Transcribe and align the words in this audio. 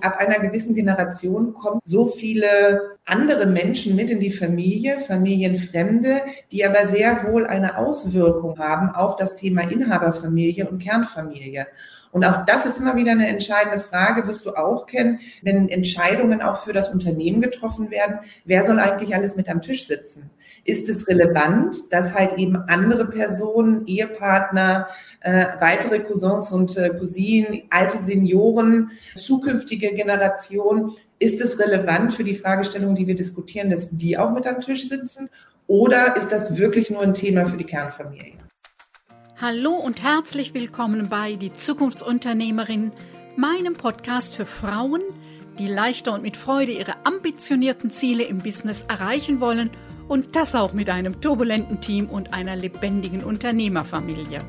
Ab 0.00 0.18
einer 0.18 0.38
gewissen 0.38 0.76
Generation 0.76 1.54
kommen 1.54 1.80
so 1.82 2.06
viele 2.06 2.98
andere 3.04 3.46
Menschen 3.46 3.96
mit 3.96 4.10
in 4.10 4.20
die 4.20 4.30
Familie, 4.30 5.00
Familienfremde, 5.00 6.20
die 6.52 6.64
aber 6.64 6.86
sehr 6.86 7.24
wohl 7.24 7.48
eine 7.48 7.78
Auswirkung 7.78 8.58
haben 8.60 8.94
auf 8.94 9.16
das 9.16 9.34
Thema 9.34 9.62
Inhaberfamilie 9.62 10.68
und 10.68 10.78
Kernfamilie. 10.80 11.66
Und 12.10 12.24
auch 12.24 12.44
das 12.46 12.64
ist 12.64 12.78
immer 12.78 12.96
wieder 12.96 13.12
eine 13.12 13.28
entscheidende 13.28 13.80
Frage, 13.80 14.26
wirst 14.26 14.46
du 14.46 14.54
auch 14.54 14.86
kennen, 14.86 15.20
wenn 15.42 15.68
Entscheidungen 15.68 16.40
auch 16.42 16.56
für 16.56 16.72
das 16.72 16.88
Unternehmen 16.88 17.40
getroffen 17.40 17.90
werden. 17.90 18.20
Wer 18.44 18.64
soll 18.64 18.78
eigentlich 18.78 19.14
alles 19.14 19.36
mit 19.36 19.48
am 19.48 19.60
Tisch 19.60 19.86
sitzen? 19.86 20.30
Ist 20.64 20.88
es 20.88 21.08
relevant, 21.08 21.92
dass 21.92 22.14
halt 22.14 22.38
eben 22.38 22.56
andere 22.56 23.06
Personen, 23.06 23.86
Ehepartner, 23.86 24.88
äh, 25.20 25.46
weitere 25.60 26.00
Cousins 26.00 26.50
und 26.50 26.76
äh, 26.76 26.90
Cousinen, 26.90 27.62
alte 27.70 27.98
Senioren, 27.98 28.90
zukünftige 29.16 29.87
Generationen, 29.92 30.92
ist 31.18 31.40
es 31.40 31.58
relevant 31.58 32.14
für 32.14 32.24
die 32.24 32.34
Fragestellung, 32.34 32.94
die 32.94 33.06
wir 33.06 33.16
diskutieren, 33.16 33.70
dass 33.70 33.90
die 33.90 34.16
auch 34.18 34.30
mit 34.30 34.46
am 34.46 34.60
Tisch 34.60 34.88
sitzen? 34.88 35.28
Oder 35.66 36.16
ist 36.16 36.30
das 36.30 36.56
wirklich 36.56 36.90
nur 36.90 37.02
ein 37.02 37.14
Thema 37.14 37.46
für 37.46 37.56
die 37.56 37.64
Kernfamilie? 37.64 38.34
Hallo 39.40 39.72
und 39.72 40.02
herzlich 40.02 40.54
willkommen 40.54 41.08
bei 41.08 41.34
Die 41.34 41.52
Zukunftsunternehmerin, 41.52 42.90
meinem 43.36 43.74
Podcast 43.74 44.34
für 44.34 44.46
Frauen, 44.46 45.02
die 45.58 45.68
leichter 45.68 46.12
und 46.14 46.22
mit 46.22 46.36
Freude 46.36 46.72
ihre 46.72 46.94
ambitionierten 47.04 47.90
Ziele 47.90 48.24
im 48.24 48.38
Business 48.38 48.84
erreichen 48.88 49.40
wollen 49.40 49.70
und 50.08 50.34
das 50.34 50.54
auch 50.54 50.72
mit 50.72 50.88
einem 50.88 51.20
turbulenten 51.20 51.80
Team 51.80 52.08
und 52.08 52.32
einer 52.32 52.56
lebendigen 52.56 53.22
Unternehmerfamilie. 53.22 54.40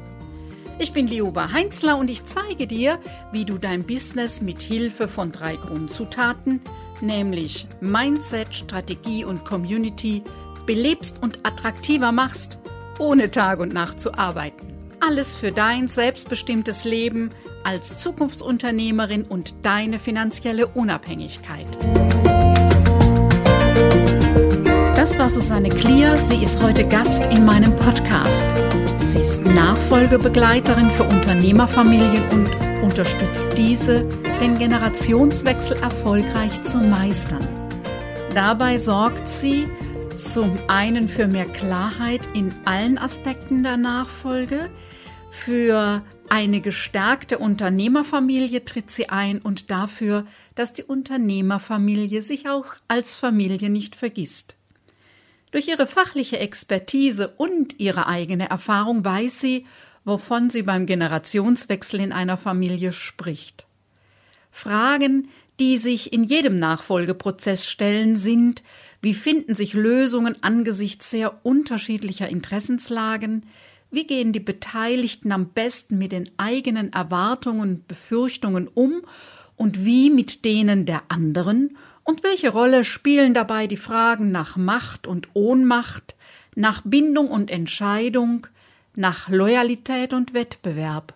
Ich 0.82 0.94
bin 0.94 1.08
Lioba 1.08 1.52
Heinzler 1.52 1.98
und 1.98 2.10
ich 2.10 2.24
zeige 2.24 2.66
dir, 2.66 3.00
wie 3.34 3.44
du 3.44 3.58
dein 3.58 3.84
Business 3.84 4.42
mit 4.42 4.62
Hilfe 4.62 5.10
von 5.10 5.34
drei 5.34 5.58
Grundzutaten, 5.58 6.62
nämlich 7.02 7.68
Mindset, 7.82 8.56
Strategie 8.56 9.26
und 9.26 9.44
Community, 9.44 10.24
belebst 10.66 11.22
und 11.22 11.46
attraktiver 11.46 12.14
machst, 12.14 12.60
ohne 12.98 13.30
Tag 13.30 13.60
und 13.60 13.74
Nacht 13.74 14.00
zu 14.00 14.14
arbeiten. 14.14 14.74
Alles 15.02 15.36
für 15.36 15.52
dein 15.52 15.90
selbstbestimmtes 15.90 16.86
Leben 16.86 17.32
als 17.66 17.98
Zukunftsunternehmerin 17.98 19.24
und 19.24 19.56
deine 19.64 20.00
finanzielle 20.00 20.68
Unabhängigkeit. 20.68 21.68
Das 25.10 25.18
war 25.18 25.30
Susanne 25.32 25.70
Klier. 25.70 26.18
Sie 26.18 26.36
ist 26.36 26.62
heute 26.62 26.88
Gast 26.88 27.26
in 27.34 27.44
meinem 27.44 27.76
Podcast. 27.78 28.46
Sie 29.04 29.18
ist 29.18 29.44
Nachfolgebegleiterin 29.44 30.92
für 30.92 31.04
Unternehmerfamilien 31.04 32.30
und 32.30 32.84
unterstützt 32.84 33.58
diese, 33.58 34.04
den 34.40 34.60
Generationswechsel 34.60 35.78
erfolgreich 35.78 36.64
zu 36.64 36.78
meistern. 36.78 37.42
Dabei 38.36 38.78
sorgt 38.78 39.28
sie 39.28 39.68
zum 40.16 40.56
einen 40.68 41.10
für 41.10 41.26
mehr 41.26 41.48
Klarheit 41.48 42.30
in 42.36 42.54
allen 42.66 43.00
Aspekten 43.00 43.64
der 43.64 43.78
Nachfolge, 43.78 44.70
für 45.32 46.04
eine 46.30 46.62
gestärkte 46.62 47.40
Unternehmerfamilie 47.40 48.64
tritt 48.64 48.92
sie 48.92 49.10
ein 49.10 49.40
und 49.40 49.72
dafür, 49.72 50.28
dass 50.54 50.74
die 50.74 50.84
Unternehmerfamilie 50.84 52.22
sich 52.22 52.48
auch 52.48 52.76
als 52.88 53.16
Familie 53.16 53.72
nicht 53.72 53.96
vergisst. 53.96 54.59
Durch 55.52 55.68
ihre 55.68 55.88
fachliche 55.88 56.38
Expertise 56.38 57.34
und 57.38 57.80
ihre 57.80 58.08
eigene 58.08 58.50
Erfahrung 58.50 59.04
weiß 59.04 59.40
sie, 59.40 59.66
wovon 60.06 60.50
sie 60.50 60.64
beim 60.64 60.86
Generationswechsel 60.86 62.00
in 62.00 62.12
einer 62.12 62.38
Familie 62.38 62.94
spricht. 62.94 63.68
Fragen, 64.52 65.30
die 65.60 65.78
sich 65.78 66.14
in 66.14 66.24
jedem 66.24 66.60
Nachfolgeprozess 66.60 67.66
stellen, 67.66 68.16
sind, 68.16 68.64
wie 69.02 69.14
finden 69.14 69.56
sich 69.56 69.74
Lösungen 69.74 70.42
angesichts 70.42 71.10
sehr 71.10 71.46
unterschiedlicher 71.46 72.30
Interessenslagen, 72.30 73.44
wie 73.92 74.06
gehen 74.06 74.34
die 74.34 74.40
Beteiligten 74.40 75.32
am 75.32 75.50
besten 75.50 75.98
mit 75.98 76.12
den 76.12 76.30
eigenen 76.38 76.94
Erwartungen 76.94 77.62
und 77.62 77.88
Befürchtungen 77.88 78.68
um 78.68 79.02
und 79.56 79.84
wie 79.84 80.10
mit 80.10 80.46
denen 80.46 80.86
der 80.86 81.04
anderen? 81.10 81.76
Und 82.10 82.24
welche 82.24 82.50
Rolle 82.50 82.84
spielen 82.86 83.36
dabei 83.36 83.68
die 83.68 83.78
Fragen 83.78 84.32
nach 84.32 84.58
Macht 84.58 85.06
und 85.06 85.28
Ohnmacht, 85.36 86.16
nach 86.56 86.82
Bindung 86.84 87.28
und 87.28 87.52
Entscheidung, 87.52 88.48
nach 88.96 89.30
Loyalität 89.30 90.14
und 90.14 90.34
Wettbewerb? 90.34 91.14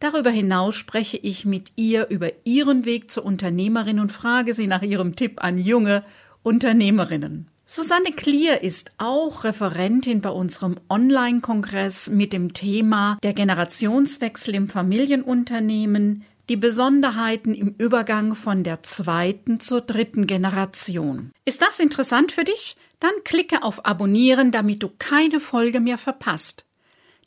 Darüber 0.00 0.30
hinaus 0.30 0.74
spreche 0.74 1.18
ich 1.18 1.44
mit 1.44 1.72
ihr 1.76 2.06
über 2.08 2.30
ihren 2.44 2.86
Weg 2.86 3.10
zur 3.10 3.26
Unternehmerin 3.26 4.00
und 4.00 4.10
frage 4.10 4.54
sie 4.54 4.68
nach 4.68 4.80
ihrem 4.80 5.16
Tipp 5.16 5.44
an 5.44 5.58
junge 5.58 6.02
Unternehmerinnen. 6.42 7.48
Susanne 7.66 8.12
Klier 8.16 8.62
ist 8.62 8.92
auch 8.96 9.44
Referentin 9.44 10.22
bei 10.22 10.30
unserem 10.30 10.76
Online-Kongress 10.88 12.08
mit 12.08 12.32
dem 12.32 12.54
Thema 12.54 13.18
der 13.22 13.34
Generationswechsel 13.34 14.54
im 14.54 14.70
Familienunternehmen, 14.70 16.24
die 16.48 16.56
Besonderheiten 16.56 17.54
im 17.54 17.74
Übergang 17.78 18.34
von 18.34 18.64
der 18.64 18.82
zweiten 18.82 19.60
zur 19.60 19.80
dritten 19.80 20.26
Generation. 20.26 21.30
Ist 21.44 21.62
das 21.62 21.80
interessant 21.80 22.32
für 22.32 22.44
dich? 22.44 22.76
Dann 23.00 23.12
klicke 23.24 23.62
auf 23.62 23.86
Abonnieren, 23.86 24.52
damit 24.52 24.82
du 24.82 24.90
keine 24.98 25.40
Folge 25.40 25.80
mehr 25.80 25.98
verpasst. 25.98 26.64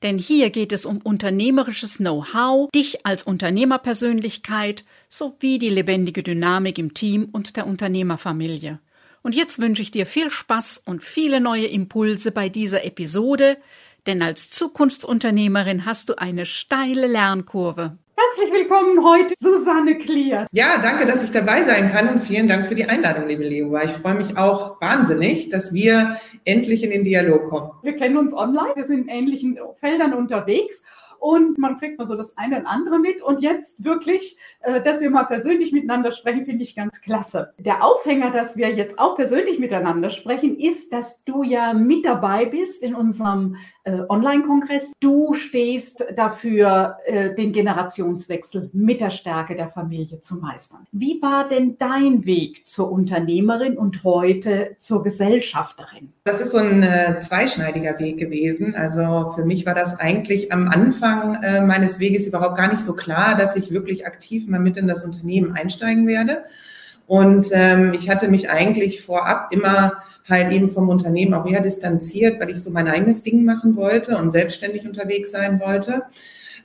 Denn 0.03 0.19
hier 0.19 0.51
geht 0.51 0.72
es 0.72 0.85
um 0.85 1.00
unternehmerisches 1.00 1.97
Know-how, 1.97 2.69
dich 2.72 3.05
als 3.05 3.23
Unternehmerpersönlichkeit 3.23 4.85
sowie 5.09 5.57
die 5.57 5.69
lebendige 5.69 6.22
Dynamik 6.22 6.78
im 6.78 6.94
Team 6.94 7.29
und 7.31 7.57
der 7.57 7.66
Unternehmerfamilie. 7.66 8.79
Und 9.23 9.35
jetzt 9.35 9.59
wünsche 9.59 9.81
ich 9.81 9.91
dir 9.91 10.05
viel 10.05 10.29
Spaß 10.29 10.84
und 10.85 11.03
viele 11.03 11.41
neue 11.41 11.66
Impulse 11.66 12.31
bei 12.31 12.49
dieser 12.49 12.85
Episode, 12.85 13.57
denn 14.05 14.22
als 14.22 14.51
Zukunftsunternehmerin 14.51 15.85
hast 15.85 16.09
du 16.09 16.17
eine 16.17 16.45
steile 16.45 17.07
Lernkurve. 17.07 17.97
Herzlich 18.19 18.51
willkommen 18.51 19.05
heute, 19.05 19.35
Susanne 19.38 19.95
Klier. 20.00 20.47
Ja, 20.51 20.79
danke, 20.81 21.05
dass 21.05 21.23
ich 21.23 21.29
dabei 21.29 21.63
sein 21.66 21.91
kann 21.91 22.09
und 22.09 22.23
vielen 22.23 22.47
Dank 22.47 22.66
für 22.66 22.73
die 22.73 22.85
Einladung, 22.85 23.28
liebe 23.28 23.44
Leo. 23.44 23.78
Ich 23.78 23.91
freue 23.91 24.16
mich 24.16 24.35
auch 24.35 24.81
wahnsinnig, 24.81 25.50
dass 25.50 25.72
wir 25.72 26.17
endlich 26.44 26.83
in 26.83 26.89
den 26.89 27.03
Dialog 27.03 27.44
kommen. 27.47 27.72
Wir 27.83 27.95
kennen 27.95 28.17
uns 28.17 28.33
online, 28.33 28.75
wir 28.75 28.85
sind 28.85 29.01
in 29.01 29.09
ähnlichen 29.09 29.59
Feldern 29.79 30.16
unterwegs 30.16 30.81
und 31.19 31.57
man 31.57 31.78
kriegt 31.78 31.97
mal 31.97 32.05
so 32.05 32.16
das 32.16 32.38
eine 32.38 32.57
und 32.59 32.66
andere 32.66 33.00
mit. 33.00 33.22
Und 33.22 33.41
jetzt 33.41 33.83
wirklich, 33.83 34.38
äh, 34.61 34.81
dass 34.81 35.01
wir 35.01 35.09
mal 35.09 35.25
persönlich 35.25 35.72
miteinander 35.72 36.11
sprechen, 36.11 36.45
finde 36.45 36.63
ich 36.63 36.75
ganz 36.75 37.01
klasse. 37.01 37.53
Der 37.57 37.83
Aufhänger, 37.83 38.31
dass 38.31 38.57
wir 38.57 38.73
jetzt 38.73 39.00
auch 39.00 39.16
persönlich 39.16 39.59
miteinander 39.59 40.09
sprechen, 40.09 40.57
ist, 40.57 40.94
dass 40.94 41.23
du 41.23 41.44
ja 41.44 41.73
mit 41.73 42.05
dabei 42.05 42.45
bist 42.45 42.83
in 42.83 42.95
unserem 42.95 43.57
äh, 43.83 44.01
Online-Kongress. 44.09 44.94
Du 45.00 45.33
stehst 45.33 46.05
dafür, 46.16 46.97
äh, 47.05 47.35
den 47.35 47.53
Generationswechsel 47.53 48.69
mit 48.73 49.01
der 49.01 49.11
Stärke 49.11 49.55
der 49.55 49.69
Familie 49.69 50.22
zu 50.22 50.35
meistern. 50.35 50.85
Wie 50.91 51.22
war 51.22 51.49
denn 51.49 51.78
dein 51.78 52.25
Weg 52.25 52.67
zur 52.67 52.91
Unternehmerin 52.91 53.78
und 53.78 54.03
heute 54.03 54.75
zur 54.79 55.03
Gesellschafterin? 55.03 56.13
Das 56.25 56.41
ist 56.41 56.51
so 56.51 56.57
ein 56.57 56.85
zweischneidiger 57.22 57.97
Weg 57.99 58.17
gewesen. 58.17 58.75
Also 58.75 59.31
für 59.35 59.45
mich 59.45 59.66
war 59.66 59.73
das 59.73 59.97
eigentlich 59.99 60.51
am 60.51 60.67
Anfang 60.67 61.06
äh, 61.44 61.62
meines 61.62 62.00
Weges 62.00 62.28
überhaupt 62.28 62.57
gar 62.57 62.72
nicht 62.72 62.84
so 62.84 62.94
klar, 62.94 63.35
dass 63.35 63.56
ich 63.56 63.72
wirklich 63.72 64.06
aktiv 64.06 64.47
mal 64.47 64.59
mit 64.59 64.78
in 64.78 64.88
das 64.88 65.03
Unternehmen 65.03 65.53
einsteigen 65.53 66.07
werde. 66.07 66.44
Und 67.06 67.47
ähm, 67.53 67.94
ich 67.94 68.09
hatte 68.09 68.28
mich 68.28 68.50
eigentlich 68.50 69.01
vorab 69.01 69.53
immer 69.53 70.03
halt 70.28 70.51
eben 70.51 70.69
vom 70.69 70.90
Unternehmen 70.90 71.34
auch 71.34 71.46
eher 71.46 71.62
distanziert, 71.62 72.40
weil 72.40 72.50
ich 72.50 72.62
so 72.62 72.69
mein 72.69 72.88
eigenes 72.88 73.23
Ding 73.23 73.46
machen 73.46 73.78
wollte 73.78 74.17
und 74.17 74.31
selbstständig 74.31 74.85
unterwegs 74.85 75.31
sein 75.31 75.59
wollte 75.59 76.03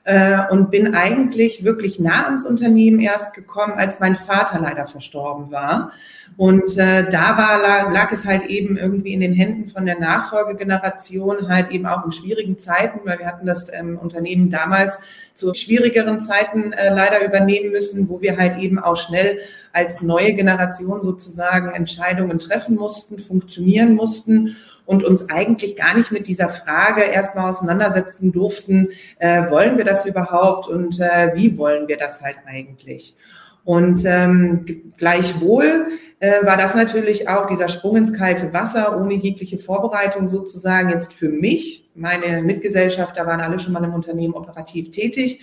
äh, 0.04 0.40
und 0.50 0.70
bin 0.70 0.94
eigentlich 0.94 1.64
wirklich 1.64 2.00
nah 2.00 2.24
ans 2.24 2.44
Unternehmen 2.44 2.98
erst 2.98 3.34
gekommen, 3.34 3.74
als 3.74 4.00
mein 4.00 4.16
Vater 4.16 4.58
leider 4.60 4.86
verstorben 4.86 5.50
war. 5.52 5.92
Und 6.36 6.76
äh, 6.76 7.08
da 7.10 7.36
war, 7.36 7.60
lag, 7.60 7.92
lag 7.92 8.12
es 8.12 8.24
halt 8.24 8.46
eben 8.46 8.76
irgendwie 8.76 9.12
in 9.12 9.20
den 9.20 9.32
Händen 9.32 9.68
von 9.68 9.86
der 9.86 10.00
Nachfolgegeneration, 10.00 11.48
halt 11.48 11.70
eben 11.70 11.86
auch 11.86 12.04
in 12.04 12.12
schwierigen 12.12 12.58
Zeiten, 12.58 13.00
weil 13.04 13.18
wir 13.18 13.26
hatten 13.26 13.46
das 13.46 13.66
ähm, 13.72 13.98
Unternehmen 13.98 14.50
damals 14.50 14.98
zu 15.34 15.54
schwierigeren 15.54 16.20
Zeiten 16.20 16.72
äh, 16.72 16.92
leider 16.92 17.24
übernehmen 17.24 17.70
müssen, 17.70 18.08
wo 18.08 18.20
wir 18.20 18.38
halt 18.38 18.58
eben 18.58 18.78
auch 18.78 18.96
schnell 18.96 19.38
als 19.72 20.00
neue 20.00 20.32
Generation 20.34 21.02
sozusagen 21.02 21.70
Entscheidungen 21.70 22.38
treffen 22.38 22.76
mussten, 22.76 23.18
funktionieren 23.18 23.94
mussten 23.94 24.56
und 24.86 25.04
uns 25.04 25.28
eigentlich 25.30 25.76
gar 25.76 25.96
nicht 25.96 26.12
mit 26.12 26.26
dieser 26.26 26.48
Frage 26.48 27.02
erstmal 27.02 27.50
auseinandersetzen 27.50 28.32
durften, 28.32 28.88
äh, 29.18 29.50
wollen 29.50 29.78
wir 29.78 29.84
das 29.84 30.06
überhaupt 30.06 30.68
und 30.68 31.00
äh, 31.00 31.32
wie 31.34 31.56
wollen 31.56 31.88
wir 31.88 31.96
das 31.96 32.22
halt 32.22 32.36
eigentlich? 32.46 33.16
Und 33.64 34.02
ähm, 34.04 34.92
gleichwohl 34.96 35.86
äh, 36.18 36.44
war 36.44 36.56
das 36.56 36.74
natürlich 36.74 37.28
auch 37.28 37.46
dieser 37.46 37.68
Sprung 37.68 37.96
ins 37.96 38.12
kalte 38.12 38.52
Wasser 38.52 39.00
ohne 39.00 39.14
jegliche 39.14 39.58
Vorbereitung 39.58 40.26
sozusagen 40.26 40.90
jetzt 40.90 41.12
für 41.12 41.28
mich. 41.28 41.88
Meine 41.94 42.42
Mitgesellschafter 42.42 43.24
waren 43.26 43.40
alle 43.40 43.60
schon 43.60 43.72
mal 43.72 43.84
im 43.84 43.94
Unternehmen 43.94 44.34
operativ 44.34 44.90
tätig 44.90 45.40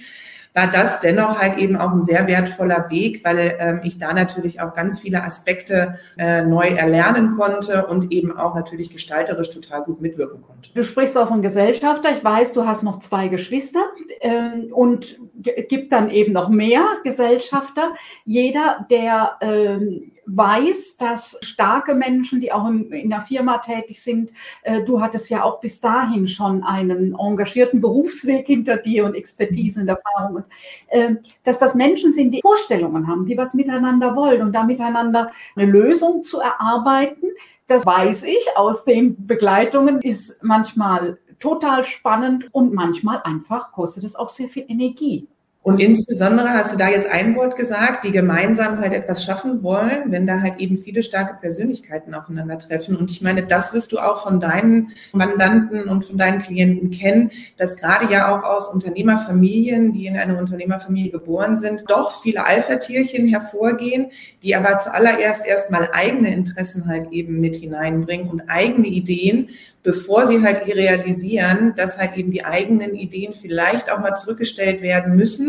war 0.54 0.68
das 0.68 1.00
dennoch 1.00 1.40
halt 1.40 1.58
eben 1.60 1.78
auch 1.78 1.92
ein 1.92 2.04
sehr 2.04 2.28
wertvoller 2.28 2.90
Weg, 2.90 3.24
weil 3.24 3.56
ähm, 3.60 3.82
ich 3.84 3.98
da 3.98 4.14
natürlich 4.14 4.62
auch 4.62 4.74
ganz 4.74 5.00
viele 5.00 5.24
Aspekte 5.24 6.00
äh, 6.18 6.44
neu 6.44 6.68
erlernen 6.68 7.38
konnte 7.38 7.86
und 7.86 8.12
eben 8.12 8.36
auch 8.36 8.56
natürlich 8.56 8.90
gestalterisch 8.90 9.52
total 9.52 9.84
gut 9.84 10.02
mitwirken 10.02 10.42
konnte. 10.42 10.72
Du 10.74 10.84
sprichst 10.84 11.18
auch 11.18 11.28
von 11.28 11.42
Gesellschafter. 11.42 12.12
Ich 12.12 12.24
weiß, 12.24 12.54
du 12.54 12.66
hast 12.66 12.84
noch 12.84 13.00
zwei 13.00 13.28
Geschwister 13.28 13.82
ähm, 14.22 14.70
und 14.72 15.20
gibt 15.42 15.92
dann 15.92 16.10
eben 16.10 16.34
noch 16.34 16.50
mehr 16.50 16.86
Gesellschafter. 17.04 17.96
Jeder, 18.26 18.86
der 18.90 19.38
ähm, 19.42 20.12
weiß, 20.26 20.98
dass 20.98 21.38
starke 21.42 21.96
Menschen, 21.96 22.40
die 22.40 22.52
auch 22.52 22.68
in, 22.68 22.92
in 22.92 23.10
der 23.10 23.22
Firma 23.22 23.60
tätig 23.60 24.02
sind, 24.02 24.32
äh, 24.64 24.84
du 24.84 25.02
hattest 25.02 25.30
ja 25.30 25.44
auch 25.44 25.60
bis 25.60 25.82
dahin 25.82 26.28
schon 26.28 26.64
einen 26.64 27.16
engagierten 27.18 27.82
Berufsweg 27.82 28.46
hinter 28.46 28.78
dir 28.78 29.06
und 29.06 29.16
Expertise 29.16 29.82
und 29.82 29.88
Erfahrung, 29.88 30.36
und, 30.36 30.46
äh, 30.90 31.16
dass 31.44 31.58
das 31.60 31.74
Menschen 31.74 32.12
sind, 32.12 32.32
die 32.32 32.42
Vorstellungen 32.42 33.08
haben, 33.08 33.26
die 33.26 33.38
was 33.38 33.54
miteinander 33.54 34.16
wollen 34.16 34.42
und 34.42 34.54
da 34.54 34.64
miteinander 34.64 35.32
eine 35.56 35.72
Lösung 35.72 36.24
zu 36.24 36.40
erarbeiten. 36.40 37.28
Das 37.68 37.86
weiß 37.86 38.24
ich 38.24 38.48
aus 38.56 38.84
den 38.84 39.28
Begleitungen, 39.28 40.02
ist 40.02 40.44
manchmal 40.44 41.20
total 41.40 41.86
spannend 41.86 42.54
und 42.54 42.74
manchmal 42.74 43.22
einfach 43.24 43.72
kostet 43.72 44.04
es 44.04 44.16
auch 44.16 44.30
sehr 44.30 44.50
viel 44.50 44.66
Energie. 44.68 45.28
Und 45.62 45.82
insbesondere 45.82 46.50
hast 46.50 46.74
du 46.74 46.78
da 46.78 46.88
jetzt 46.88 47.10
ein 47.10 47.36
Wort 47.36 47.58
gesagt, 47.58 48.06
die 48.06 48.14
gemeinsam 48.14 48.80
halt 48.80 48.94
etwas 48.94 49.26
schaffen 49.26 49.62
wollen, 49.62 50.10
wenn 50.10 50.26
da 50.26 50.40
halt 50.40 50.60
eben 50.60 50.78
viele 50.78 51.04
starke 51.04 51.36
Persönlichkeiten 51.40 52.14
aufeinandertreffen. 52.14 52.96
Und 52.96 53.12
ich 53.12 53.22
meine, 53.22 53.46
das 53.46 53.74
wirst 53.74 53.92
du 53.92 53.98
auch 53.98 54.24
von 54.24 54.40
deinen 54.40 54.94
Mandanten 55.12 55.84
und 55.90 56.06
von 56.06 56.18
deinen 56.18 56.42
Klienten 56.42 56.92
kennen, 56.92 57.32
dass 57.58 57.76
gerade 57.76 58.12
ja 58.12 58.34
auch 58.34 58.44
aus 58.44 58.70
Unternehmerfamilien, 58.70 59.92
die 59.92 60.08
in 60.08 60.18
einer 60.18 60.40
Unternehmerfamilie 60.40 61.12
geboren 61.12 61.58
sind, 61.58 61.84
doch 61.88 62.22
viele 62.24 62.46
Alpha-Tierchen 62.46 63.28
hervorgehen, 63.28 64.12
die 64.42 64.56
aber 64.56 64.80
zuallererst 64.80 65.46
erstmal 65.46 65.90
eigene 65.92 66.34
Interessen 66.34 66.88
halt 66.88 67.12
eben 67.12 67.42
mit 67.42 67.58
hineinbringen 67.58 68.30
und 68.30 68.44
eigene 68.48 68.88
Ideen, 68.88 69.50
bevor 69.84 70.28
sie 70.28 70.42
halt 70.42 70.68
realisieren, 70.68 71.74
dass 71.76 71.98
halt 71.98 72.16
eben 72.16 72.32
die 72.32 72.46
eigenen 72.46 72.96
Ideen 72.96 73.34
vielleicht 73.34 73.92
auch 73.92 74.00
mal 74.00 74.16
zurückgestellt 74.16 74.82
werden 74.82 75.16
müssen, 75.16 75.49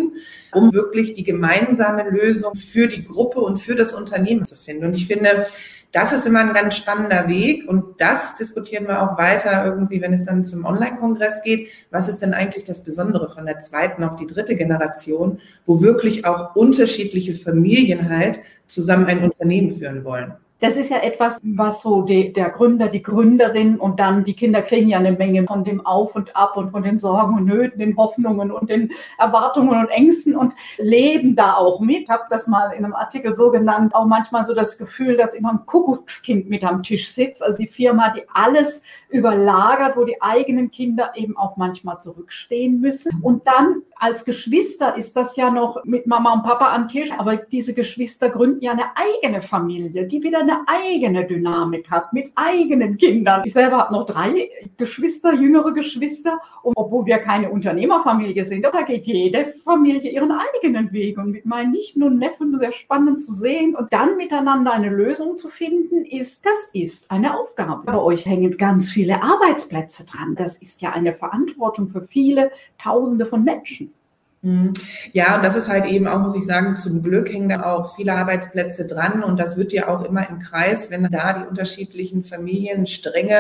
um 0.53 0.73
wirklich 0.73 1.15
die 1.15 1.25
gemeinsame 1.25 2.09
Lösung 2.11 2.55
für 2.57 2.89
die 2.89 3.05
Gruppe 3.05 3.41
und 3.41 3.59
für 3.59 3.75
das 3.75 3.93
Unternehmen 3.93 4.47
zu 4.47 4.57
finden. 4.57 4.85
Und 4.87 4.95
ich 4.95 5.07
finde, 5.07 5.47
das 5.93 6.13
ist 6.13 6.27
immer 6.27 6.41
ein 6.41 6.53
ganz 6.53 6.77
spannender 6.77 7.27
Weg 7.29 7.69
und 7.69 8.01
das 8.01 8.37
diskutieren 8.37 8.87
wir 8.87 9.03
auch 9.03 9.19
weiter 9.19 9.65
irgendwie, 9.65 10.01
wenn 10.01 10.13
es 10.13 10.25
dann 10.25 10.45
zum 10.45 10.65
Online-Kongress 10.65 11.43
geht. 11.43 11.69
Was 11.91 12.09
ist 12.09 12.21
denn 12.21 12.33
eigentlich 12.33 12.65
das 12.65 12.85
Besondere 12.85 13.29
von 13.29 13.45
der 13.45 13.59
zweiten 13.61 14.05
auf 14.05 14.15
die 14.17 14.27
dritte 14.27 14.55
Generation, 14.55 15.41
wo 15.67 15.83
wirklich 15.83 16.25
auch 16.25 16.55
unterschiedliche 16.55 17.35
Familien 17.35 18.09
halt 18.09 18.41
zusammen 18.69 19.07
ein 19.07 19.25
Unternehmen 19.25 19.73
führen 19.73 20.05
wollen? 20.05 20.35
Das 20.61 20.77
ist 20.77 20.91
ja 20.91 20.99
etwas, 20.99 21.39
was 21.43 21.81
so 21.83 22.03
die, 22.03 22.33
der 22.33 22.51
Gründer, 22.51 22.89
die 22.89 23.03
Gründerin 23.03 23.79
und 23.79 23.99
dann 23.99 24.25
die 24.25 24.35
Kinder 24.35 24.61
kriegen 24.61 24.89
ja 24.89 24.99
eine 24.99 25.13
Menge 25.13 25.45
von 25.45 25.65
dem 25.65 25.85
Auf 25.87 26.15
und 26.15 26.37
Ab 26.37 26.57
und 26.57 26.71
von 26.71 26.83
den 26.83 26.99
Sorgen 26.99 27.35
und 27.35 27.47
Nöten, 27.47 27.79
den 27.79 27.97
Hoffnungen 27.97 28.51
und 28.51 28.69
den 28.69 28.93
Erwartungen 29.19 29.79
und 29.79 29.89
Ängsten 29.89 30.37
und 30.37 30.53
leben 30.77 31.35
da 31.35 31.55
auch 31.55 31.81
mit. 31.81 32.11
Habe 32.11 32.25
das 32.29 32.47
mal 32.47 32.73
in 32.73 32.85
einem 32.85 32.95
Artikel 32.95 33.33
so 33.33 33.51
genannt, 33.51 33.95
auch 33.95 34.05
manchmal 34.05 34.45
so 34.45 34.55
das 34.55 34.77
Gefühl, 34.77 35.17
dass 35.17 35.33
immer 35.33 35.53
ein 35.53 35.65
Kuckuckskind 35.65 36.51
mit 36.51 36.63
am 36.63 36.83
Tisch 36.83 37.09
sitzt. 37.11 37.43
Also 37.43 37.59
die 37.59 37.67
Firma, 37.67 38.13
die 38.13 38.23
alles 38.33 38.83
überlagert, 39.09 39.97
wo 39.97 40.05
die 40.05 40.21
eigenen 40.21 40.71
Kinder 40.71 41.13
eben 41.15 41.37
auch 41.37 41.57
manchmal 41.57 42.01
zurückstehen 42.01 42.81
müssen. 42.81 43.21
Und 43.23 43.47
dann 43.47 43.83
als 43.97 44.25
Geschwister 44.25 44.97
ist 44.97 45.17
das 45.17 45.37
ja 45.37 45.51
noch 45.51 45.85
mit 45.85 46.07
Mama 46.07 46.33
und 46.33 46.43
Papa 46.43 46.75
am 46.75 46.89
Tisch, 46.89 47.11
aber 47.17 47.37
diese 47.37 47.75
Geschwister 47.75 48.31
gründen 48.31 48.63
ja 48.63 48.73
eine 48.73 48.87
eigene 48.95 49.43
Familie, 49.43 50.07
die 50.07 50.23
wieder 50.23 50.43
eine 50.51 50.69
eigene 50.69 51.27
Dynamik 51.27 51.91
hat, 51.91 52.13
mit 52.13 52.33
eigenen 52.35 52.97
Kindern. 52.97 53.43
Ich 53.45 53.53
selber 53.53 53.79
habe 53.79 53.93
noch 53.93 54.07
drei 54.07 54.51
Geschwister, 54.77 55.35
jüngere 55.35 55.73
Geschwister, 55.73 56.41
und 56.63 56.75
obwohl 56.77 57.07
wir 57.07 57.19
keine 57.19 57.51
Unternehmerfamilie 57.51 58.45
sind, 58.45 58.65
da 58.65 58.83
geht 58.83 59.07
jede 59.07 59.55
Familie 59.65 60.11
ihren 60.11 60.33
eigenen 60.33 60.93
Weg. 60.93 61.19
Und 61.19 61.31
mit 61.31 61.47
meinen 61.47 61.73
Nichten 61.73 62.03
und 62.03 62.19
Neffen 62.19 62.59
sehr 62.59 62.73
spannend 62.73 63.21
zu 63.21 63.33
sehen 63.33 63.75
und 63.75 63.93
dann 63.93 64.17
miteinander 64.17 64.73
eine 64.73 64.91
Lösung 64.91 65.37
zu 65.37 65.49
finden, 65.49 66.05
ist, 66.05 66.45
das 66.45 66.71
ist 66.73 67.11
eine 67.11 67.39
Aufgabe. 67.39 67.83
Bei 67.85 67.99
euch 67.99 68.27
hängen 68.27 68.57
ganz 68.57 68.91
viele 68.91 69.23
Arbeitsplätze 69.23 70.05
dran. 70.05 70.35
Das 70.37 70.61
ist 70.61 70.83
ja 70.83 70.91
eine 70.91 71.15
Verantwortung 71.15 71.89
für 71.89 72.03
viele 72.03 72.51
Tausende 72.79 73.27
von 73.27 73.45
Menschen. 73.45 73.93
Mhm. 74.43 74.73
Ja, 75.13 75.37
und 75.37 75.45
das 75.45 75.55
ist 75.55 75.69
halt 75.69 75.85
eben 75.85 76.07
auch, 76.07 76.19
muss 76.19 76.35
ich 76.35 76.47
sagen, 76.47 76.77
zum 76.77 77.03
Glück 77.03 77.31
hängen 77.31 77.51
da 77.51 77.63
auch 77.65 77.95
viele 77.95 78.15
Arbeitsplätze 78.15 78.87
dran 78.87 79.23
und 79.23 79.39
das 79.39 79.59
wird 79.59 79.73
ja 79.75 79.89
auch 79.89 80.03
immer 80.03 80.27
im 80.31 80.39
Kreis, 80.39 80.91
wenn 80.91 81.03
da 81.11 81.35
die 81.35 81.47
unterschiedlichen 81.47 82.25
Familienstränge 82.25 83.37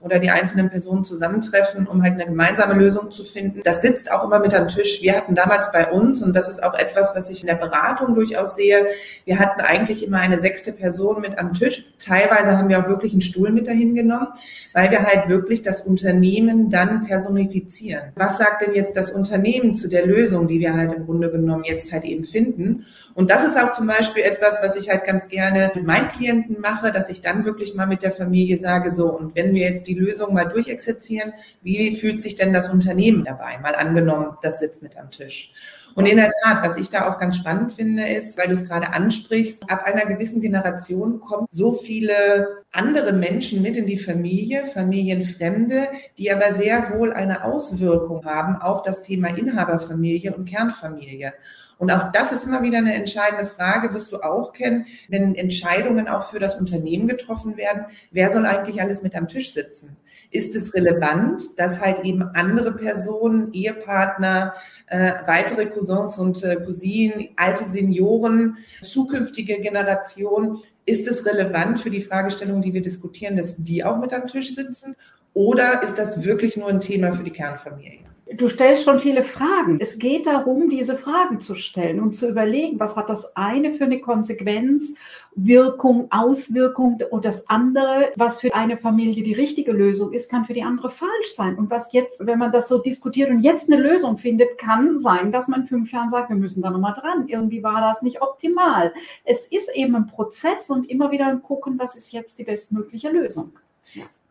oder 0.00 0.20
die 0.20 0.30
einzelnen 0.30 0.70
Personen 0.70 1.04
zusammentreffen, 1.04 1.86
um 1.86 2.02
halt 2.02 2.14
eine 2.14 2.24
gemeinsame 2.24 2.74
Lösung 2.74 3.10
zu 3.10 3.24
finden. 3.24 3.60
Das 3.64 3.82
sitzt 3.82 4.10
auch 4.10 4.24
immer 4.24 4.38
mit 4.38 4.54
am 4.54 4.68
Tisch. 4.68 5.02
Wir 5.02 5.16
hatten 5.16 5.34
damals 5.34 5.70
bei 5.70 5.90
uns, 5.90 6.22
und 6.22 6.34
das 6.34 6.48
ist 6.48 6.62
auch 6.62 6.74
etwas, 6.78 7.12
was 7.14 7.28
ich 7.28 7.42
in 7.42 7.48
der 7.48 7.56
Beratung 7.56 8.14
durchaus 8.14 8.56
sehe, 8.56 8.86
wir 9.26 9.38
hatten 9.38 9.60
eigentlich 9.60 10.06
immer 10.06 10.20
eine 10.20 10.38
sechste 10.38 10.72
Person 10.72 11.20
mit 11.20 11.36
am 11.36 11.52
Tisch. 11.52 11.84
Teilweise 11.98 12.56
haben 12.56 12.68
wir 12.68 12.78
auch 12.78 12.88
wirklich 12.88 13.12
einen 13.12 13.22
Stuhl 13.22 13.50
mit 13.50 13.66
dahin 13.66 13.94
genommen, 13.94 14.28
weil 14.72 14.90
wir 14.90 15.02
halt 15.02 15.28
wirklich 15.28 15.60
das 15.60 15.82
Unternehmen 15.82 16.70
dann 16.70 17.04
personifizieren. 17.04 18.12
Was 18.14 18.38
sagt 18.38 18.66
denn 18.66 18.74
jetzt 18.74 18.96
das 18.96 19.10
Unternehmen 19.10 19.74
zu 19.74 19.88
der 19.88 20.06
Lösung, 20.06 20.37
die 20.46 20.60
wir 20.60 20.74
halt 20.74 20.92
im 20.92 21.06
Grunde 21.06 21.30
genommen 21.30 21.64
jetzt 21.64 21.92
halt 21.92 22.04
eben 22.04 22.24
finden? 22.24 22.86
Und 23.14 23.30
das 23.30 23.44
ist 23.44 23.58
auch 23.58 23.72
zum 23.72 23.88
Beispiel 23.88 24.22
etwas, 24.22 24.58
was 24.62 24.76
ich 24.76 24.90
halt 24.90 25.04
ganz 25.04 25.28
gerne 25.28 25.72
mit 25.74 25.84
meinen 25.84 26.08
Klienten 26.08 26.60
mache, 26.60 26.92
dass 26.92 27.10
ich 27.10 27.20
dann 27.20 27.44
wirklich 27.44 27.74
mal 27.74 27.86
mit 27.86 28.02
der 28.02 28.12
Familie 28.12 28.58
sage, 28.58 28.92
so, 28.92 29.10
und 29.10 29.34
wenn 29.34 29.54
wir 29.54 29.68
jetzt 29.68 29.88
die 29.88 29.98
Lösung 29.98 30.34
mal 30.34 30.44
durchexerzieren, 30.44 31.32
wie 31.62 31.96
fühlt 31.96 32.22
sich 32.22 32.36
denn 32.36 32.52
das 32.52 32.68
Unternehmen 32.68 33.24
dabei? 33.24 33.58
Mal 33.58 33.74
angenommen, 33.74 34.36
das 34.42 34.60
sitzt 34.60 34.82
mit 34.82 34.96
am 34.96 35.10
Tisch. 35.10 35.52
Und 35.98 36.06
in 36.06 36.16
der 36.16 36.30
Tat, 36.44 36.64
was 36.64 36.76
ich 36.76 36.90
da 36.90 37.08
auch 37.08 37.18
ganz 37.18 37.36
spannend 37.36 37.72
finde, 37.72 38.06
ist, 38.06 38.38
weil 38.38 38.46
du 38.46 38.54
es 38.54 38.68
gerade 38.68 38.92
ansprichst, 38.92 39.68
ab 39.68 39.82
einer 39.84 40.06
gewissen 40.06 40.40
Generation 40.40 41.18
kommen 41.18 41.48
so 41.50 41.72
viele 41.72 42.58
andere 42.70 43.12
Menschen 43.12 43.62
mit 43.62 43.76
in 43.76 43.86
die 43.86 43.98
Familie, 43.98 44.66
Familienfremde, 44.66 45.88
die 46.16 46.30
aber 46.30 46.54
sehr 46.54 46.92
wohl 46.94 47.12
eine 47.12 47.42
Auswirkung 47.42 48.24
haben 48.24 48.56
auf 48.56 48.82
das 48.82 49.02
Thema 49.02 49.36
Inhaberfamilie 49.36 50.27
und 50.36 50.46
Kernfamilie. 50.46 51.32
Und 51.78 51.92
auch 51.92 52.10
das 52.12 52.32
ist 52.32 52.44
immer 52.44 52.62
wieder 52.62 52.78
eine 52.78 52.94
entscheidende 52.94 53.46
Frage, 53.46 53.94
wirst 53.94 54.10
du 54.12 54.18
auch 54.18 54.52
kennen, 54.52 54.86
wenn 55.08 55.36
Entscheidungen 55.36 56.08
auch 56.08 56.28
für 56.28 56.40
das 56.40 56.56
Unternehmen 56.56 57.06
getroffen 57.06 57.56
werden, 57.56 57.86
wer 58.10 58.30
soll 58.30 58.46
eigentlich 58.46 58.82
alles 58.82 59.02
mit 59.02 59.14
am 59.14 59.28
Tisch 59.28 59.52
sitzen? 59.52 59.96
Ist 60.30 60.56
es 60.56 60.74
relevant, 60.74 61.42
dass 61.56 61.80
halt 61.80 62.04
eben 62.04 62.22
andere 62.22 62.72
Personen, 62.72 63.52
Ehepartner, 63.52 64.54
äh, 64.88 65.12
weitere 65.26 65.66
Cousins 65.66 66.18
und 66.18 66.42
äh, 66.42 66.56
Cousinen, 66.56 67.28
alte 67.36 67.64
Senioren, 67.64 68.56
zukünftige 68.82 69.60
Generationen, 69.60 70.58
ist 70.84 71.06
es 71.06 71.26
relevant 71.26 71.80
für 71.80 71.90
die 71.90 72.00
Fragestellung, 72.00 72.62
die 72.62 72.72
wir 72.72 72.82
diskutieren, 72.82 73.36
dass 73.36 73.54
die 73.56 73.84
auch 73.84 73.98
mit 73.98 74.12
am 74.12 74.26
Tisch 74.26 74.54
sitzen? 74.54 74.96
Oder 75.34 75.82
ist 75.82 75.98
das 75.98 76.24
wirklich 76.24 76.56
nur 76.56 76.68
ein 76.68 76.80
Thema 76.80 77.12
für 77.12 77.22
die 77.22 77.30
Kernfamilie? 77.30 78.00
Du 78.34 78.50
stellst 78.50 78.84
schon 78.84 79.00
viele 79.00 79.22
Fragen. 79.22 79.78
Es 79.80 79.98
geht 79.98 80.26
darum, 80.26 80.68
diese 80.68 80.98
Fragen 80.98 81.40
zu 81.40 81.54
stellen 81.54 81.98
und 81.98 82.12
zu 82.12 82.28
überlegen, 82.28 82.78
was 82.78 82.94
hat 82.94 83.08
das 83.08 83.34
eine 83.36 83.74
für 83.74 83.84
eine 83.84 84.00
Konsequenz, 84.00 84.96
Wirkung, 85.34 86.08
Auswirkung 86.10 87.00
und 87.10 87.24
das 87.24 87.48
andere, 87.48 88.12
was 88.16 88.40
für 88.40 88.54
eine 88.54 88.76
Familie 88.76 89.22
die 89.22 89.32
richtige 89.32 89.72
Lösung 89.72 90.12
ist, 90.12 90.30
kann 90.30 90.44
für 90.44 90.52
die 90.52 90.62
andere 90.62 90.90
falsch 90.90 91.34
sein. 91.34 91.56
Und 91.56 91.70
was 91.70 91.92
jetzt, 91.92 92.26
wenn 92.26 92.38
man 92.38 92.52
das 92.52 92.68
so 92.68 92.78
diskutiert 92.78 93.30
und 93.30 93.40
jetzt 93.40 93.72
eine 93.72 93.80
Lösung 93.80 94.18
findet, 94.18 94.58
kann 94.58 94.98
sein, 94.98 95.32
dass 95.32 95.48
man 95.48 95.66
fünf 95.66 95.90
Jahren 95.92 96.10
sagt, 96.10 96.28
wir 96.28 96.36
müssen 96.36 96.60
da 96.62 96.70
nochmal 96.70 96.94
dran. 96.94 97.28
Irgendwie 97.28 97.62
war 97.62 97.80
das 97.80 98.02
nicht 98.02 98.20
optimal. 98.20 98.92
Es 99.24 99.46
ist 99.46 99.74
eben 99.74 99.96
ein 99.96 100.06
Prozess 100.06 100.68
und 100.68 100.90
immer 100.90 101.10
wieder 101.12 101.34
gucken, 101.36 101.78
was 101.78 101.96
ist 101.96 102.12
jetzt 102.12 102.38
die 102.38 102.44
bestmögliche 102.44 103.10
Lösung. 103.10 103.52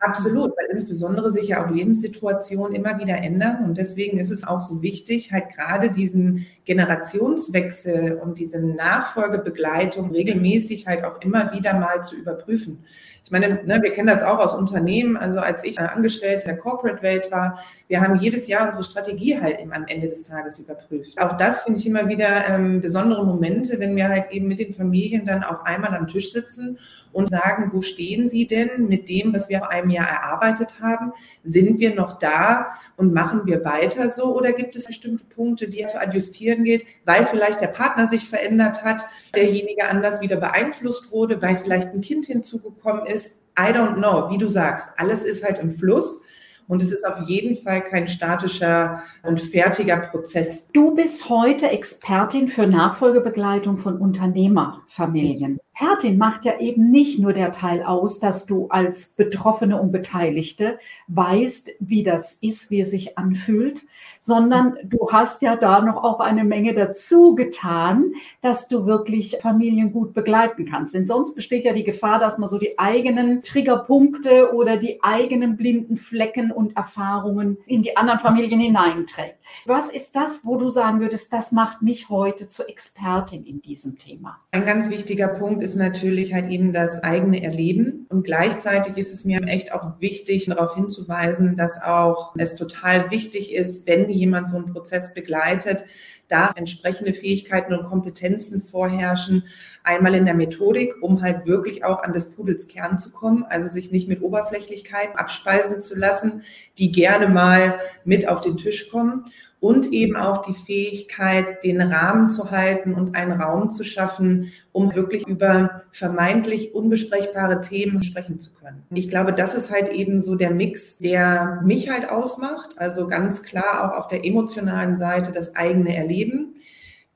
Absolut, 0.00 0.52
weil 0.56 0.68
insbesondere 0.70 1.32
sich 1.32 1.48
ja 1.48 1.64
auch 1.64 1.70
Lebenssituationen 1.70 2.72
immer 2.72 3.00
wieder 3.00 3.16
ändern. 3.16 3.64
Und 3.64 3.78
deswegen 3.78 4.18
ist 4.18 4.30
es 4.30 4.46
auch 4.46 4.60
so 4.60 4.80
wichtig, 4.80 5.32
halt 5.32 5.48
gerade 5.48 5.90
diesen 5.90 6.46
Generationswechsel 6.66 8.14
und 8.14 8.38
diese 8.38 8.60
Nachfolgebegleitung 8.60 10.12
regelmäßig 10.12 10.86
halt 10.86 11.04
auch 11.04 11.20
immer 11.20 11.52
wieder 11.52 11.74
mal 11.74 12.04
zu 12.04 12.14
überprüfen. 12.14 12.84
Ich 13.24 13.32
meine, 13.32 13.62
ne, 13.64 13.82
wir 13.82 13.92
kennen 13.92 14.06
das 14.06 14.22
auch 14.22 14.38
aus 14.38 14.54
Unternehmen. 14.54 15.16
Also 15.16 15.40
als 15.40 15.64
ich 15.64 15.78
Angestellte 15.80 16.46
der 16.46 16.56
Corporate-Welt 16.56 17.32
war, 17.32 17.58
wir 17.88 18.00
haben 18.00 18.20
jedes 18.20 18.46
Jahr 18.46 18.66
unsere 18.66 18.84
Strategie 18.84 19.40
halt 19.40 19.60
am 19.60 19.84
Ende 19.86 20.08
des 20.08 20.22
Tages 20.22 20.60
überprüft. 20.60 21.20
Auch 21.20 21.36
das 21.36 21.62
finde 21.62 21.80
ich 21.80 21.86
immer 21.86 22.08
wieder 22.08 22.48
ähm, 22.48 22.80
besondere 22.80 23.26
Momente, 23.26 23.80
wenn 23.80 23.96
wir 23.96 24.08
halt 24.08 24.30
eben 24.30 24.46
mit 24.46 24.60
den 24.60 24.72
Familien 24.72 25.26
dann 25.26 25.42
auch 25.42 25.64
einmal 25.64 25.94
am 25.94 26.06
Tisch 26.06 26.32
sitzen 26.32 26.78
und 27.12 27.28
sagen, 27.28 27.70
wo 27.72 27.82
stehen 27.82 28.28
sie 28.28 28.46
denn 28.46 28.86
mit 28.88 29.08
dem, 29.08 29.34
was 29.34 29.48
wir 29.48 29.68
einmal 29.68 29.87
einem 29.88 29.90
Jahr 29.90 30.08
erarbeitet 30.08 30.80
haben? 30.80 31.12
Sind 31.44 31.78
wir 31.80 31.94
noch 31.94 32.18
da 32.18 32.68
und 32.96 33.12
machen 33.12 33.42
wir 33.46 33.64
weiter 33.64 34.08
so? 34.08 34.36
Oder 34.36 34.52
gibt 34.52 34.76
es 34.76 34.84
bestimmte 34.84 35.24
Punkte, 35.24 35.68
die 35.68 35.84
zu 35.86 36.00
adjustieren 36.00 36.64
geht, 36.64 36.84
weil 37.04 37.24
vielleicht 37.24 37.60
der 37.60 37.68
Partner 37.68 38.08
sich 38.08 38.28
verändert 38.28 38.84
hat, 38.84 39.04
derjenige 39.34 39.88
anders 39.88 40.20
wieder 40.20 40.36
beeinflusst 40.36 41.10
wurde, 41.10 41.40
weil 41.42 41.56
vielleicht 41.56 41.88
ein 41.88 42.00
Kind 42.00 42.26
hinzugekommen 42.26 43.06
ist? 43.06 43.32
I 43.58 43.72
don't 43.72 43.94
know. 43.94 44.30
Wie 44.30 44.38
du 44.38 44.48
sagst, 44.48 44.88
alles 44.96 45.24
ist 45.24 45.44
halt 45.44 45.58
im 45.58 45.72
Fluss. 45.72 46.20
Und 46.68 46.82
es 46.82 46.92
ist 46.92 47.06
auf 47.06 47.26
jeden 47.26 47.56
Fall 47.56 47.80
kein 47.80 48.08
statischer 48.08 49.02
und 49.22 49.40
fertiger 49.40 49.96
Prozess. 49.96 50.68
Du 50.74 50.94
bist 50.94 51.30
heute 51.30 51.66
Expertin 51.70 52.48
für 52.48 52.66
Nachfolgebegleitung 52.66 53.78
von 53.78 53.96
Unternehmerfamilien. 53.96 55.58
Expertin 55.78 56.18
macht 56.18 56.44
ja 56.44 56.58
eben 56.58 56.90
nicht 56.90 57.20
nur 57.20 57.32
der 57.32 57.52
Teil 57.52 57.84
aus, 57.84 58.18
dass 58.18 58.46
du 58.46 58.66
als 58.68 59.10
Betroffene 59.10 59.80
und 59.80 59.92
Beteiligte 59.92 60.80
weißt, 61.06 61.70
wie 61.78 62.02
das 62.02 62.32
ist, 62.32 62.72
wie 62.72 62.80
es 62.80 62.90
sich 62.90 63.16
anfühlt, 63.16 63.82
sondern 64.18 64.76
du 64.82 65.12
hast 65.12 65.40
ja 65.40 65.54
da 65.54 65.80
noch 65.80 66.02
auch 66.02 66.18
eine 66.18 66.42
Menge 66.42 66.74
dazu 66.74 67.36
getan, 67.36 68.12
dass 68.42 68.66
du 68.66 68.86
wirklich 68.86 69.38
Familien 69.40 69.92
gut 69.92 70.14
begleiten 70.14 70.66
kannst. 70.66 70.94
Denn 70.94 71.06
sonst 71.06 71.36
besteht 71.36 71.64
ja 71.64 71.72
die 71.72 71.84
Gefahr, 71.84 72.18
dass 72.18 72.38
man 72.38 72.48
so 72.48 72.58
die 72.58 72.76
eigenen 72.76 73.44
Triggerpunkte 73.44 74.52
oder 74.52 74.78
die 74.78 74.98
eigenen 75.04 75.56
blinden 75.56 75.96
Flecken 75.96 76.50
und 76.50 76.76
Erfahrungen 76.76 77.56
in 77.66 77.84
die 77.84 77.96
anderen 77.96 78.18
Familien 78.18 78.58
hineinträgt. 78.58 79.37
Was 79.64 79.90
ist 79.90 80.16
das, 80.16 80.40
wo 80.44 80.56
du 80.56 80.70
sagen 80.70 81.00
würdest, 81.00 81.32
das 81.32 81.52
macht 81.52 81.82
mich 81.82 82.08
heute 82.08 82.48
zur 82.48 82.68
Expertin 82.68 83.44
in 83.44 83.60
diesem 83.60 83.98
Thema? 83.98 84.38
Ein 84.50 84.64
ganz 84.64 84.90
wichtiger 84.90 85.28
Punkt 85.28 85.62
ist 85.62 85.76
natürlich 85.76 86.34
halt 86.34 86.50
eben 86.50 86.72
das 86.72 87.02
eigene 87.02 87.42
Erleben. 87.42 88.06
Und 88.08 88.24
gleichzeitig 88.24 88.96
ist 88.96 89.12
es 89.12 89.24
mir 89.24 89.42
echt 89.42 89.72
auch 89.72 90.00
wichtig, 90.00 90.46
darauf 90.46 90.74
hinzuweisen, 90.74 91.56
dass 91.56 91.80
auch 91.82 92.34
es 92.36 92.54
total 92.54 93.10
wichtig 93.10 93.54
ist, 93.54 93.86
wenn 93.86 94.10
jemand 94.10 94.48
so 94.48 94.56
einen 94.56 94.66
Prozess 94.66 95.14
begleitet, 95.14 95.84
da 96.28 96.52
entsprechende 96.54 97.14
Fähigkeiten 97.14 97.74
und 97.74 97.84
Kompetenzen 97.84 98.62
vorherrschen. 98.62 99.44
Einmal 99.82 100.14
in 100.14 100.26
der 100.26 100.34
Methodik, 100.34 100.94
um 101.00 101.22
halt 101.22 101.46
wirklich 101.46 101.84
auch 101.84 102.02
an 102.02 102.12
des 102.12 102.30
Pudels 102.30 102.68
Kern 102.68 102.98
zu 102.98 103.10
kommen, 103.10 103.44
also 103.44 103.68
sich 103.68 103.90
nicht 103.90 104.08
mit 104.08 104.22
Oberflächlichkeit 104.22 105.16
abspeisen 105.16 105.82
zu 105.82 105.98
lassen, 105.98 106.42
die 106.76 106.92
gerne 106.92 107.28
mal 107.28 107.80
mit 108.04 108.28
auf 108.28 108.40
den 108.42 108.58
Tisch 108.58 108.90
kommen 108.90 109.24
und 109.60 109.92
eben 109.92 110.16
auch 110.16 110.42
die 110.42 110.54
Fähigkeit, 110.54 111.64
den 111.64 111.80
Rahmen 111.80 112.30
zu 112.30 112.50
halten 112.50 112.94
und 112.94 113.16
einen 113.16 113.40
Raum 113.40 113.70
zu 113.70 113.84
schaffen, 113.84 114.52
um 114.72 114.94
wirklich 114.94 115.26
über 115.26 115.82
vermeintlich 115.90 116.74
unbesprechbare 116.74 117.60
Themen 117.60 118.02
sprechen 118.02 118.38
zu 118.38 118.52
können. 118.52 118.84
Ich 118.90 119.08
glaube, 119.08 119.32
das 119.32 119.54
ist 119.54 119.70
halt 119.70 119.88
eben 119.90 120.22
so 120.22 120.36
der 120.36 120.52
Mix, 120.52 120.98
der 120.98 121.60
mich 121.64 121.90
halt 121.90 122.08
ausmacht. 122.08 122.70
Also 122.76 123.08
ganz 123.08 123.42
klar 123.42 123.92
auch 123.92 123.98
auf 123.98 124.08
der 124.08 124.24
emotionalen 124.24 124.96
Seite 124.96 125.32
das 125.32 125.56
eigene 125.56 125.96
Erleben 125.96 126.47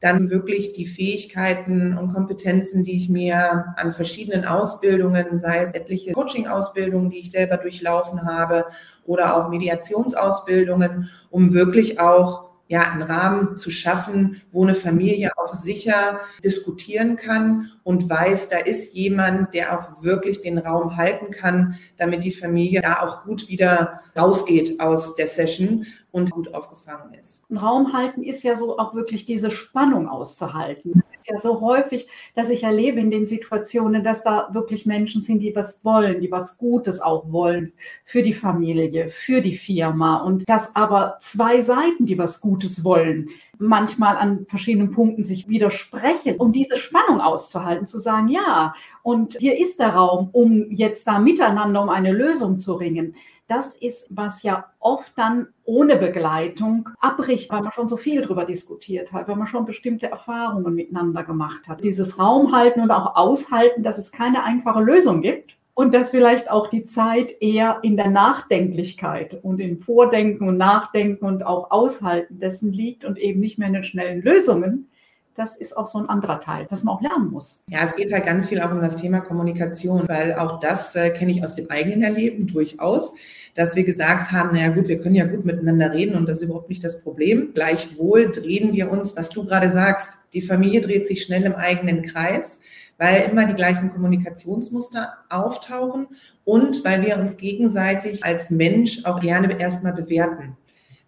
dann 0.03 0.31
wirklich 0.31 0.73
die 0.73 0.87
Fähigkeiten 0.87 1.97
und 1.97 2.13
Kompetenzen, 2.13 2.83
die 2.83 2.97
ich 2.97 3.09
mir 3.09 3.73
an 3.77 3.93
verschiedenen 3.93 4.45
Ausbildungen, 4.45 5.39
sei 5.39 5.63
es 5.63 5.73
etliche 5.75 6.13
Coaching-Ausbildungen, 6.13 7.09
die 7.09 7.21
ich 7.21 7.31
selber 7.31 7.57
durchlaufen 7.57 8.25
habe 8.25 8.67
oder 9.07 9.37
auch 9.37 9.49
Mediationsausbildungen, 9.49 11.09
um 11.31 11.55
wirklich 11.55 12.01
auch 12.01 12.51
ja, 12.67 12.91
einen 12.91 13.03
Rahmen 13.03 13.57
zu 13.59 13.71
schaffen, 13.71 14.41
wo 14.51 14.65
eine 14.65 14.75
Familie 14.75 15.31
auch 15.37 15.55
sicher 15.55 16.21
diskutieren 16.43 17.17
kann 17.17 17.71
und 17.85 18.09
weiß, 18.09 18.49
da 18.49 18.59
ist 18.59 18.95
jemand, 18.95 19.55
der 19.55 19.79
auch 19.79 20.03
wirklich 20.03 20.41
den 20.41 20.59
Raum 20.59 20.97
halten 20.97 21.33
kann, 21.33 21.77
damit 21.99 22.25
die 22.25 22.33
Familie 22.33 22.81
da 22.81 23.03
auch 23.03 23.25
gut 23.25 23.49
wieder 23.49 24.01
rausgeht 24.17 24.81
aus 24.81 25.15
der 25.15 25.29
Session 25.29 25.87
und 26.13 26.31
gut 26.31 26.55
aufgefangen 26.55 27.15
ist. 27.15 27.45
Raum 27.51 27.95
halten 27.95 28.23
ist 28.23 28.43
ja 28.45 28.55
so 28.55 28.79
auch 28.79 28.95
wirklich 28.95 29.25
diese 29.25 29.51
Spannung 29.51 30.09
auszuhalten. 30.09 30.93
Das 30.95 31.11
ist 31.19 31.31
ja 31.31 31.39
so 31.39 31.61
häufig, 31.63 32.07
dass 32.35 32.51
ich 32.51 32.63
erlebe 32.63 33.01
in 33.01 33.11
den 33.11 33.27
Situationen, 33.27 34.05
dass 34.05 34.23
da 34.23 34.51
wirklich 34.53 34.85
Menschen 34.85 35.23
sind, 35.23 35.41
die 35.41 35.57
was 35.57 35.85
wollen, 35.85 36.21
die 36.21 36.31
was 36.31 36.59
Gutes 36.59 37.01
auch 37.01 37.33
wollen 37.33 37.73
für 38.05 38.23
die 38.23 38.35
Familie, 38.35 39.09
für 39.09 39.41
die 39.41 39.57
Firma 39.57 40.19
und 40.19 40.49
dass 40.49 40.77
aber 40.77 41.17
zwei 41.21 41.63
Seiten, 41.63 42.05
die 42.05 42.19
was 42.19 42.43
Gutes 42.43 42.85
wollen, 42.85 43.31
manchmal 43.59 44.17
an 44.17 44.47
verschiedenen 44.49 44.93
Punkten 44.93 45.25
sich 45.25 45.49
widersprechen, 45.49 46.37
um 46.37 46.53
diese 46.53 46.77
Spannung 46.77 47.21
auszuhalten, 47.21 47.87
zu 47.87 47.99
sagen, 47.99 48.29
ja, 48.29 48.75
und 49.03 49.37
hier 49.39 49.59
ist 49.59 49.79
der 49.79 49.95
Raum, 49.95 50.29
um 50.33 50.71
jetzt 50.71 51.07
da 51.07 51.19
miteinander 51.19 51.83
um 51.83 51.89
eine 51.89 52.13
Lösung 52.13 52.59
zu 52.59 52.75
ringen 52.75 53.15
das 53.53 53.77
ist, 53.77 54.07
was 54.09 54.43
ja 54.43 54.65
oft 54.81 55.13
dann 55.17 55.49
ohne 55.65 55.97
Begleitung 55.97 56.89
abbricht, 57.01 57.51
weil 57.51 57.61
man 57.61 57.73
schon 57.73 57.87
so 57.87 57.99
viel 57.99 58.23
darüber 58.23 58.47
diskutiert 58.47 59.13
hat, 59.13 59.29
weil 59.29 59.37
man 59.37 59.47
schon 59.47 59.67
bestimmte 59.67 60.07
Erfahrungen 60.07 60.75
miteinander 60.75 61.23
gemacht 61.23 61.69
hat. 61.69 61.85
Dieses 61.85 62.19
Raum 62.19 62.57
halten 62.57 62.81
und 62.81 62.91
auch 62.91 63.15
aushalten, 63.15 63.83
dass 63.83 63.99
es 63.99 64.11
keine 64.11 64.45
einfache 64.45 64.81
Lösung 64.81 65.21
gibt 65.21 65.59
und 65.75 65.93
dass 65.93 66.13
vielleicht 66.13 66.51
auch 66.51 66.71
die 66.71 66.85
Zeit 66.85 67.43
eher 67.43 67.81
in 67.83 67.99
der 67.99 68.09
Nachdenklichkeit 68.09 69.39
und 69.43 69.61
im 69.61 69.83
Vordenken 69.83 70.49
und 70.49 70.57
Nachdenken 70.57 71.27
und 71.27 71.45
auch 71.45 71.71
Aushalten 71.71 72.41
dessen 72.41 72.73
liegt 72.73 73.05
und 73.05 73.19
eben 73.19 73.41
nicht 73.41 73.59
mehr 73.59 73.69
in 73.69 73.75
den 73.75 73.85
schnellen 73.85 74.23
Lösungen, 74.23 74.89
das 75.35 75.57
ist 75.57 75.77
auch 75.77 75.87
so 75.87 75.99
ein 75.99 76.09
anderer 76.09 76.41
Teil, 76.41 76.67
dass 76.67 76.85
man 76.85 76.95
auch 76.95 77.01
lernen 77.01 77.31
muss. 77.31 77.63
Ja, 77.69 77.81
es 77.85 77.95
geht 77.95 78.13
halt 78.13 78.27
ganz 78.27 78.49
viel 78.49 78.61
auch 78.61 78.71
um 78.71 78.81
das 78.81 78.97
Thema 78.97 79.21
Kommunikation, 79.21 80.07
weil 80.09 80.35
auch 80.35 80.61
das 80.61 80.95
äh, 80.95 81.11
kenne 81.11 81.33
ich 81.33 81.43
aus 81.43 81.55
dem 81.55 81.71
eigenen 81.71 82.03
Erleben 82.03 82.47
durchaus, 82.47 83.15
dass 83.55 83.77
wir 83.77 83.85
gesagt 83.85 84.33
haben, 84.33 84.57
naja 84.57 84.71
gut, 84.71 84.89
wir 84.89 85.01
können 85.01 85.15
ja 85.15 85.27
gut 85.27 85.45
miteinander 85.45 85.93
reden 85.93 86.15
und 86.15 86.29
das 86.29 86.39
ist 86.39 86.45
überhaupt 86.45 86.71
nicht 86.71 86.83
das 86.83 87.03
Problem. 87.03 87.53
Gleichwohl 87.55 88.31
drehen 88.31 88.73
wir 88.73 88.91
uns, 88.91 89.17
was 89.17 89.29
du 89.31 89.45
gerade 89.45 89.71
sagst, 89.71 90.19
die 90.33 90.43
Familie 90.43 90.81
dreht 90.81 91.07
sich 91.07 91.23
schnell 91.23 91.43
im 91.43 91.55
eigenen 91.55 92.03
Kreis, 92.03 92.61
weil 92.97 93.29
immer 93.31 93.45
die 93.47 93.55
gleichen 93.55 93.93
Kommunikationsmuster 93.93 95.13
auftauchen 95.29 96.07
und 96.45 96.85
weil 96.85 97.05
wir 97.05 97.19
uns 97.19 97.37
gegenseitig 97.37 98.25
als 98.25 98.51
Mensch 98.51 99.05
auch 99.05 99.21
gerne 99.21 99.61
erstmal 99.61 99.93
bewerten. 99.93 100.57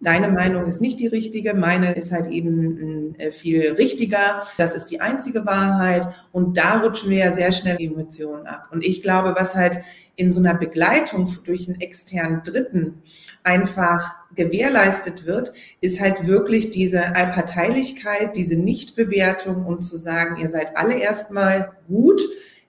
Deine 0.05 0.29
Meinung 0.29 0.67
ist 0.67 0.81
nicht 0.81 1.01
die 1.01 1.07
richtige, 1.07 1.55
meine 1.55 1.95
ist 1.95 2.13
halt 2.13 2.27
eben 2.27 3.15
äh, 3.19 3.33
viel 3.33 3.73
richtiger. 3.73 4.43
Das 4.59 4.75
ist 4.75 4.87
die 4.87 5.01
einzige 5.01 5.47
Wahrheit. 5.47 6.07
Und 6.31 6.57
da 6.57 6.81
rutschen 6.81 7.11
wir 7.11 7.19
ja 7.19 7.33
sehr 7.33 7.53
schnell 7.53 7.77
die 7.79 7.87
Emotionen 7.87 8.47
ab. 8.47 8.69
Und 8.71 8.85
ich 8.85 9.03
glaube, 9.03 9.35
was 9.37 9.55
halt 9.55 9.79
in 10.17 10.31
so 10.31 10.41
einer 10.41 10.55
Begleitung 10.55 11.35
durch 11.45 11.69
einen 11.69 11.81
externen 11.81 12.43
Dritten 12.45 13.03
einfach 13.43 14.15
gewährleistet 14.35 15.27
wird, 15.27 15.53
ist 15.81 16.01
halt 16.01 16.27
wirklich 16.27 16.71
diese 16.71 17.17
Allparteilichkeit, 17.17 18.37
diese 18.37 18.57
Nichtbewertung 18.57 19.65
und 19.65 19.83
zu 19.83 19.97
sagen, 19.97 20.41
ihr 20.41 20.51
seid 20.51 20.77
alle 20.77 20.99
erstmal 20.99 21.73
gut 21.89 22.21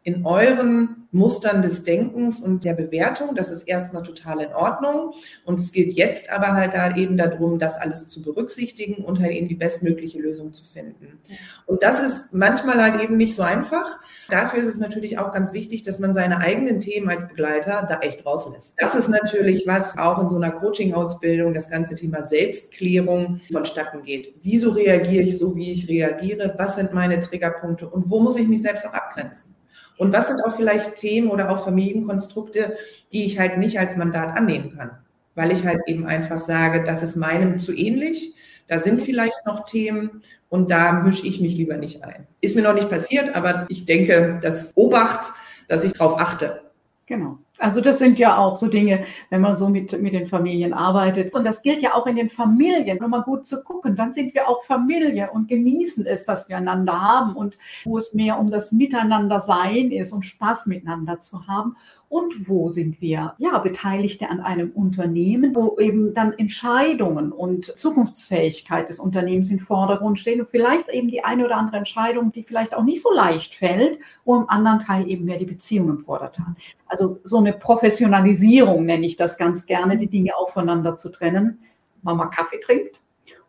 in 0.05 0.23
euren 0.23 1.07
Mustern 1.11 1.63
des 1.63 1.83
Denkens 1.83 2.39
und 2.39 2.63
der 2.63 2.75
Bewertung. 2.75 3.33
Das 3.33 3.49
ist 3.49 3.63
erstmal 3.63 4.03
total 4.03 4.41
in 4.41 4.53
Ordnung. 4.53 5.13
Und 5.45 5.59
es 5.59 5.71
gilt 5.71 5.93
jetzt 5.93 6.29
aber 6.29 6.53
halt 6.53 6.75
da 6.75 6.95
eben 6.95 7.17
darum, 7.17 7.57
das 7.57 7.75
alles 7.75 8.07
zu 8.07 8.21
berücksichtigen 8.21 9.03
und 9.03 9.19
halt 9.19 9.31
eben 9.31 9.47
die 9.47 9.55
bestmögliche 9.55 10.19
Lösung 10.19 10.53
zu 10.53 10.63
finden. 10.63 11.19
Und 11.65 11.81
das 11.81 12.03
ist 12.03 12.33
manchmal 12.33 12.79
halt 12.79 13.01
eben 13.01 13.17
nicht 13.17 13.33
so 13.33 13.41
einfach. 13.41 13.99
Dafür 14.29 14.59
ist 14.59 14.67
es 14.67 14.77
natürlich 14.77 15.17
auch 15.17 15.31
ganz 15.31 15.53
wichtig, 15.53 15.81
dass 15.81 15.97
man 15.97 16.13
seine 16.13 16.37
eigenen 16.37 16.79
Themen 16.79 17.09
als 17.09 17.27
Begleiter 17.27 17.83
da 17.89 17.97
echt 18.01 18.27
rauslässt. 18.27 18.75
Das 18.77 18.93
ist 18.93 19.09
natürlich 19.09 19.65
was 19.65 19.97
auch 19.97 20.21
in 20.21 20.29
so 20.29 20.35
einer 20.35 20.51
Coaching-Ausbildung, 20.51 21.55
das 21.55 21.67
ganze 21.67 21.95
Thema 21.95 22.23
Selbstklärung 22.23 23.41
vonstatten 23.51 24.03
geht. 24.03 24.35
Wieso 24.43 24.69
reagiere 24.69 25.23
ich 25.23 25.39
so, 25.39 25.55
wie 25.55 25.71
ich 25.71 25.89
reagiere? 25.89 26.53
Was 26.59 26.75
sind 26.75 26.93
meine 26.93 27.19
Triggerpunkte? 27.19 27.89
Und 27.89 28.11
wo 28.11 28.19
muss 28.19 28.35
ich 28.35 28.47
mich 28.47 28.61
selbst 28.61 28.85
auch 28.85 28.93
abgrenzen? 28.93 29.55
Und 29.97 30.13
was 30.13 30.27
sind 30.27 30.43
auch 30.43 30.55
vielleicht 30.55 30.95
Themen 30.95 31.29
oder 31.29 31.49
auch 31.49 31.63
Familienkonstrukte, 31.63 32.77
die 33.13 33.25
ich 33.25 33.39
halt 33.39 33.57
nicht 33.57 33.79
als 33.79 33.95
Mandat 33.95 34.37
annehmen 34.37 34.75
kann? 34.75 34.91
Weil 35.35 35.51
ich 35.51 35.65
halt 35.65 35.81
eben 35.87 36.05
einfach 36.05 36.39
sage, 36.39 36.83
das 36.83 37.03
ist 37.03 37.15
meinem 37.15 37.57
zu 37.57 37.73
ähnlich. 37.73 38.33
Da 38.67 38.79
sind 38.79 39.01
vielleicht 39.01 39.45
noch 39.45 39.65
Themen 39.65 40.23
und 40.49 40.71
da 40.71 40.93
mische 41.03 41.25
ich 41.25 41.39
mich 41.39 41.55
lieber 41.55 41.77
nicht 41.77 42.03
ein. 42.03 42.27
Ist 42.41 42.55
mir 42.55 42.63
noch 42.63 42.73
nicht 42.73 42.89
passiert, 42.89 43.35
aber 43.35 43.65
ich 43.69 43.85
denke, 43.85 44.39
das 44.41 44.71
Obacht, 44.75 45.31
dass 45.67 45.83
ich 45.83 45.93
darauf 45.93 46.19
achte. 46.19 46.61
Genau. 47.05 47.37
Also 47.57 47.79
das 47.79 47.99
sind 47.99 48.19
ja 48.19 48.37
auch 48.37 48.57
so 48.57 48.67
Dinge, 48.67 49.05
wenn 49.29 49.41
man 49.41 49.55
so 49.55 49.69
mit, 49.69 49.99
mit 50.01 50.13
den 50.13 50.27
Familien 50.27 50.73
arbeitet. 50.73 51.33
Und 51.35 51.45
das 51.45 51.61
gilt 51.61 51.81
ja 51.81 51.93
auch 51.93 52.05
in 52.05 52.15
den 52.15 52.29
Familien, 52.29 52.97
nochmal 52.97 53.23
gut 53.23 53.45
zu 53.45 53.63
gucken, 53.63 53.97
wann 53.97 54.13
sind 54.13 54.33
wir 54.33 54.49
auch 54.49 54.63
Familie 54.65 55.29
und 55.31 55.47
genießen 55.47 56.05
es, 56.05 56.25
dass 56.25 56.49
wir 56.49 56.57
einander 56.57 57.01
haben 57.01 57.35
und 57.35 57.57
wo 57.85 57.97
es 57.97 58.13
mehr 58.13 58.39
um 58.39 58.51
das 58.51 58.71
Miteinander 58.71 59.39
sein 59.39 59.91
ist 59.91 60.11
und 60.11 60.25
Spaß 60.25 60.65
miteinander 60.65 61.19
zu 61.19 61.47
haben 61.47 61.75
und 62.09 62.47
wo 62.47 62.69
sind 62.69 63.01
wir 63.01 63.33
ja 63.39 63.57
Beteiligte 63.59 64.29
an 64.29 64.39
einem 64.39 64.71
Unternehmen, 64.71 65.55
wo 65.55 65.77
eben 65.79 66.13
dann 66.13 66.33
Entscheidungen 66.33 67.31
und 67.31 67.65
Zukunftsfähigkeit 67.77 68.89
des 68.89 68.99
Unternehmens 68.99 69.51
im 69.51 69.59
Vordergrund 69.59 70.19
stehen 70.19 70.41
und 70.41 70.49
vielleicht 70.49 70.87
eben 70.89 71.09
die 71.09 71.23
eine 71.23 71.45
oder 71.45 71.57
andere 71.57 71.77
Entscheidung, 71.77 72.31
die 72.31 72.43
vielleicht 72.43 72.75
auch 72.75 72.83
nicht 72.83 73.01
so 73.01 73.11
leicht 73.13 73.55
fällt, 73.55 73.99
wo 74.23 74.35
im 74.35 74.49
anderen 74.49 74.79
Teil 74.79 75.09
eben 75.09 75.25
mehr 75.25 75.39
die 75.39 75.45
Beziehung 75.45 75.89
im 75.89 75.99
Vordergrund. 75.99 76.57
Also 76.87 77.19
so 77.23 77.37
eine 77.37 77.53
Professionalisierung 77.53 78.85
nenne 78.85 79.05
ich 79.05 79.15
das 79.15 79.37
ganz 79.37 79.65
gerne, 79.65 79.97
die 79.97 80.07
Dinge 80.07 80.35
auch 80.35 80.49
voneinander 80.49 80.97
zu 80.97 81.09
trennen. 81.09 81.59
Mama 82.03 82.27
Kaffee 82.27 82.59
trinkt 82.59 82.99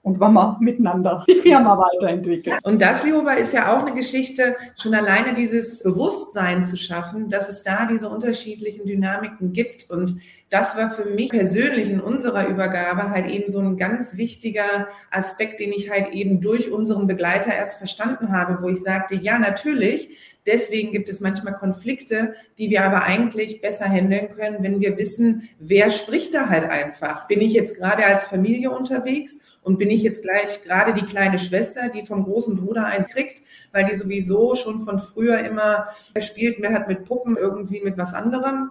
und 0.06 0.20
wenn 0.20 0.34
wir 0.34 0.56
miteinander 0.60 1.24
die 1.28 1.40
Firma 1.40 1.76
weiterentwickeln. 1.76 2.56
Und 2.62 2.80
das, 2.80 3.04
Lioba, 3.04 3.32
ist 3.32 3.52
ja 3.52 3.76
auch 3.76 3.84
eine 3.84 3.92
Geschichte, 3.92 4.54
schon 4.80 4.94
alleine 4.94 5.34
dieses 5.34 5.82
Bewusstsein 5.82 6.64
zu 6.64 6.76
schaffen, 6.76 7.28
dass 7.28 7.48
es 7.48 7.64
da 7.64 7.86
diese 7.86 8.08
unterschiedlichen 8.08 8.86
Dynamiken 8.86 9.52
gibt. 9.52 9.90
Und 9.90 10.20
das 10.48 10.76
war 10.76 10.92
für 10.92 11.06
mich 11.06 11.30
persönlich 11.30 11.90
in 11.90 12.00
unserer 12.00 12.46
Übergabe 12.46 13.10
halt 13.10 13.28
eben 13.28 13.50
so 13.50 13.58
ein 13.58 13.76
ganz 13.78 14.16
wichtiger 14.16 14.86
Aspekt, 15.10 15.58
den 15.58 15.72
ich 15.72 15.90
halt 15.90 16.12
eben 16.12 16.40
durch 16.40 16.70
unseren 16.70 17.08
Begleiter 17.08 17.52
erst 17.52 17.78
verstanden 17.78 18.30
habe, 18.30 18.62
wo 18.62 18.68
ich 18.68 18.80
sagte, 18.80 19.16
ja, 19.16 19.40
natürlich, 19.40 20.35
Deswegen 20.46 20.92
gibt 20.92 21.08
es 21.08 21.20
manchmal 21.20 21.54
Konflikte, 21.54 22.34
die 22.58 22.70
wir 22.70 22.84
aber 22.84 23.02
eigentlich 23.02 23.60
besser 23.60 23.86
handeln 23.86 24.30
können, 24.36 24.62
wenn 24.62 24.80
wir 24.80 24.96
wissen, 24.96 25.48
wer 25.58 25.90
spricht 25.90 26.34
da 26.34 26.48
halt 26.48 26.64
einfach. 26.64 27.26
Bin 27.26 27.40
ich 27.40 27.52
jetzt 27.52 27.76
gerade 27.76 28.06
als 28.06 28.24
Familie 28.24 28.70
unterwegs 28.70 29.38
und 29.62 29.78
bin 29.78 29.90
ich 29.90 30.02
jetzt 30.02 30.22
gleich 30.22 30.62
gerade 30.62 30.94
die 30.94 31.06
kleine 31.06 31.38
Schwester, 31.38 31.88
die 31.88 32.06
vom 32.06 32.24
großen 32.24 32.56
Bruder 32.56 32.86
eins 32.86 33.08
kriegt, 33.08 33.42
weil 33.72 33.84
die 33.86 33.96
sowieso 33.96 34.54
schon 34.54 34.82
von 34.82 35.00
früher 35.00 35.40
immer 35.40 35.88
spielt, 36.18 36.56
wer 36.60 36.72
hat 36.72 36.86
mit 36.86 37.04
Puppen 37.04 37.36
irgendwie 37.36 37.80
mit 37.82 37.98
was 37.98 38.14
anderem. 38.14 38.70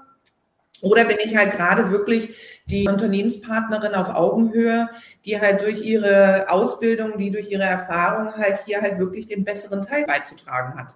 Oder 0.82 1.05
bin 1.05 1.17
ich 1.24 1.36
halt 1.36 1.51
gerade 1.51 1.89
wirklich 1.91 2.62
die 2.65 2.88
Unternehmenspartnerin 2.88 3.96
auf 3.96 4.10
Augenhöhe, 4.10 4.89
die 5.24 5.39
halt 5.39 5.62
durch 5.62 5.82
ihre 5.82 6.50
Ausbildung, 6.50 7.17
die 7.17 7.32
durch 7.32 7.50
ihre 7.50 7.63
Erfahrung 7.63 8.34
halt 8.36 8.60
hier 8.65 8.82
halt 8.82 9.00
wirklich 9.00 9.27
den 9.27 9.46
besseren 9.46 9.82
Teil 9.82 10.05
beizutragen 10.05 10.77
hat. 10.77 10.96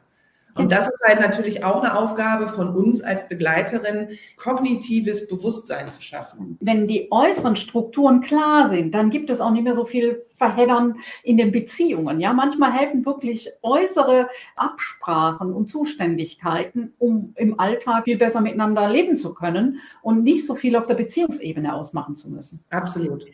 Und 0.59 0.71
das 0.71 0.89
ist 0.89 1.03
halt 1.07 1.19
natürlich 1.19 1.63
auch 1.63 1.81
eine 1.81 1.97
Aufgabe 1.97 2.47
von 2.47 2.75
uns 2.75 3.01
als 3.01 3.27
Begleiterin, 3.27 4.09
kognitives 4.37 5.27
Bewusstsein 5.27 5.91
zu 5.91 6.01
schaffen. 6.01 6.57
Wenn 6.59 6.87
die 6.87 7.07
äußeren 7.11 7.55
Strukturen 7.55 8.21
klar 8.21 8.67
sind, 8.67 8.93
dann 8.93 9.09
gibt 9.09 9.29
es 9.29 9.41
auch 9.41 9.51
nicht 9.51 9.63
mehr 9.63 9.75
so 9.75 9.85
viel 9.85 10.25
Verheddern 10.37 10.95
in 11.23 11.37
den 11.37 11.51
Beziehungen. 11.51 12.19
Ja, 12.19 12.33
manchmal 12.33 12.73
helfen 12.73 13.05
wirklich 13.05 13.49
äußere 13.61 14.29
Absprachen 14.55 15.53
und 15.53 15.69
Zuständigkeiten, 15.69 16.93
um 16.97 17.33
im 17.35 17.59
Alltag 17.59 18.05
viel 18.05 18.17
besser 18.17 18.41
miteinander 18.41 18.89
leben 18.89 19.17
zu 19.17 19.33
können 19.33 19.79
und 20.01 20.23
nicht 20.23 20.45
so 20.47 20.55
viel 20.55 20.75
auf 20.75 20.87
der 20.87 20.95
Beziehungsebene 20.95 21.73
ausmachen 21.73 22.15
zu 22.15 22.29
müssen. 22.31 22.63
Absolut. 22.69 23.25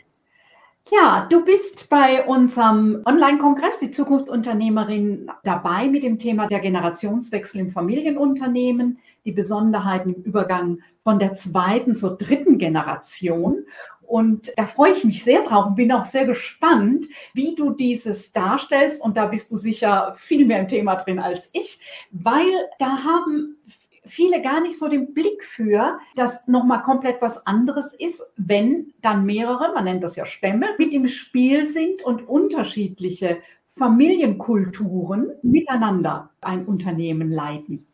Ja, 0.91 1.25
du 1.31 1.43
bist 1.43 1.89
bei 1.89 2.25
unserem 2.27 3.01
Online-Kongress, 3.05 3.79
die 3.79 3.89
Zukunftsunternehmerin, 3.89 5.31
dabei 5.43 5.87
mit 5.87 6.03
dem 6.03 6.19
Thema 6.19 6.47
der 6.47 6.59
Generationswechsel 6.59 7.61
im 7.61 7.71
Familienunternehmen, 7.71 8.99
die 9.25 9.31
Besonderheiten 9.31 10.13
im 10.13 10.21
Übergang 10.21 10.79
von 11.03 11.17
der 11.17 11.33
zweiten 11.33 11.95
zur 11.95 12.17
dritten 12.17 12.59
Generation. 12.59 13.65
Und 14.03 14.53
da 14.57 14.67
freue 14.67 14.91
ich 14.91 15.03
mich 15.03 15.23
sehr 15.23 15.41
drauf 15.41 15.65
und 15.65 15.75
bin 15.75 15.91
auch 15.91 16.05
sehr 16.05 16.27
gespannt, 16.27 17.07
wie 17.33 17.55
du 17.55 17.71
dieses 17.71 18.31
darstellst. 18.31 19.01
Und 19.01 19.17
da 19.17 19.25
bist 19.25 19.51
du 19.51 19.57
sicher 19.57 20.15
viel 20.19 20.45
mehr 20.45 20.59
im 20.59 20.67
Thema 20.67 20.97
drin 20.97 21.17
als 21.17 21.49
ich, 21.53 21.79
weil 22.11 22.51
da 22.77 23.03
haben 23.03 23.57
viele 24.07 24.41
gar 24.41 24.61
nicht 24.61 24.77
so 24.77 24.87
den 24.87 25.13
Blick 25.13 25.43
für, 25.43 25.99
dass 26.15 26.47
nochmal 26.47 26.83
komplett 26.83 27.21
was 27.21 27.45
anderes 27.45 27.93
ist, 27.93 28.21
wenn 28.37 28.93
dann 29.01 29.25
mehrere, 29.25 29.73
man 29.73 29.85
nennt 29.85 30.03
das 30.03 30.15
ja 30.15 30.25
Stämme, 30.25 30.67
mit 30.77 30.93
im 30.93 31.07
Spiel 31.07 31.65
sind 31.65 32.03
und 32.03 32.27
unterschiedliche 32.27 33.37
Familienkulturen 33.77 35.31
miteinander 35.41 36.29
ein 36.41 36.65
Unternehmen 36.65 37.31
leiten. 37.31 37.85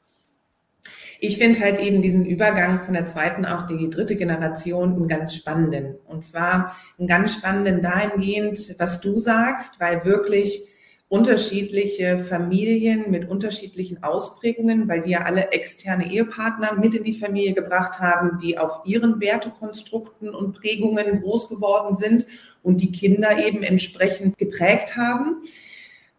Ich 1.20 1.38
finde 1.38 1.60
halt 1.60 1.80
eben 1.80 2.02
diesen 2.02 2.26
Übergang 2.26 2.82
von 2.82 2.94
der 2.96 3.06
zweiten 3.06 3.46
auf 3.46 3.68
die 3.68 3.90
dritte 3.90 4.16
Generation 4.16 4.94
einen 4.94 5.08
ganz 5.08 5.36
spannenden. 5.36 5.96
Und 6.08 6.26
zwar 6.26 6.76
einen 6.98 7.08
ganz 7.08 7.36
spannenden 7.36 7.82
dahingehend, 7.82 8.76
was 8.80 9.02
du 9.02 9.20
sagst, 9.20 9.80
weil 9.80 10.04
wirklich 10.04 10.64
unterschiedliche 11.12 12.20
Familien 12.20 13.12
mit 13.12 13.30
unterschiedlichen 13.30 14.02
Ausprägungen, 14.02 14.88
weil 14.88 15.02
die 15.02 15.10
ja 15.10 15.24
alle 15.24 15.52
externe 15.52 16.10
Ehepartner 16.10 16.76
mit 16.80 16.96
in 16.96 17.04
die 17.04 17.14
Familie 17.14 17.52
gebracht 17.52 18.00
haben, 18.00 18.40
die 18.40 18.58
auf 18.58 18.80
ihren 18.86 19.20
Wertekonstrukten 19.20 20.34
und 20.34 20.62
Prägungen 20.62 21.22
groß 21.22 21.50
geworden 21.50 21.98
sind 21.98 22.26
und 22.64 22.80
die 22.80 22.94
Kinder 22.94 23.46
eben 23.46 23.62
entsprechend 23.62 24.38
geprägt 24.38 24.96
haben. 24.96 25.44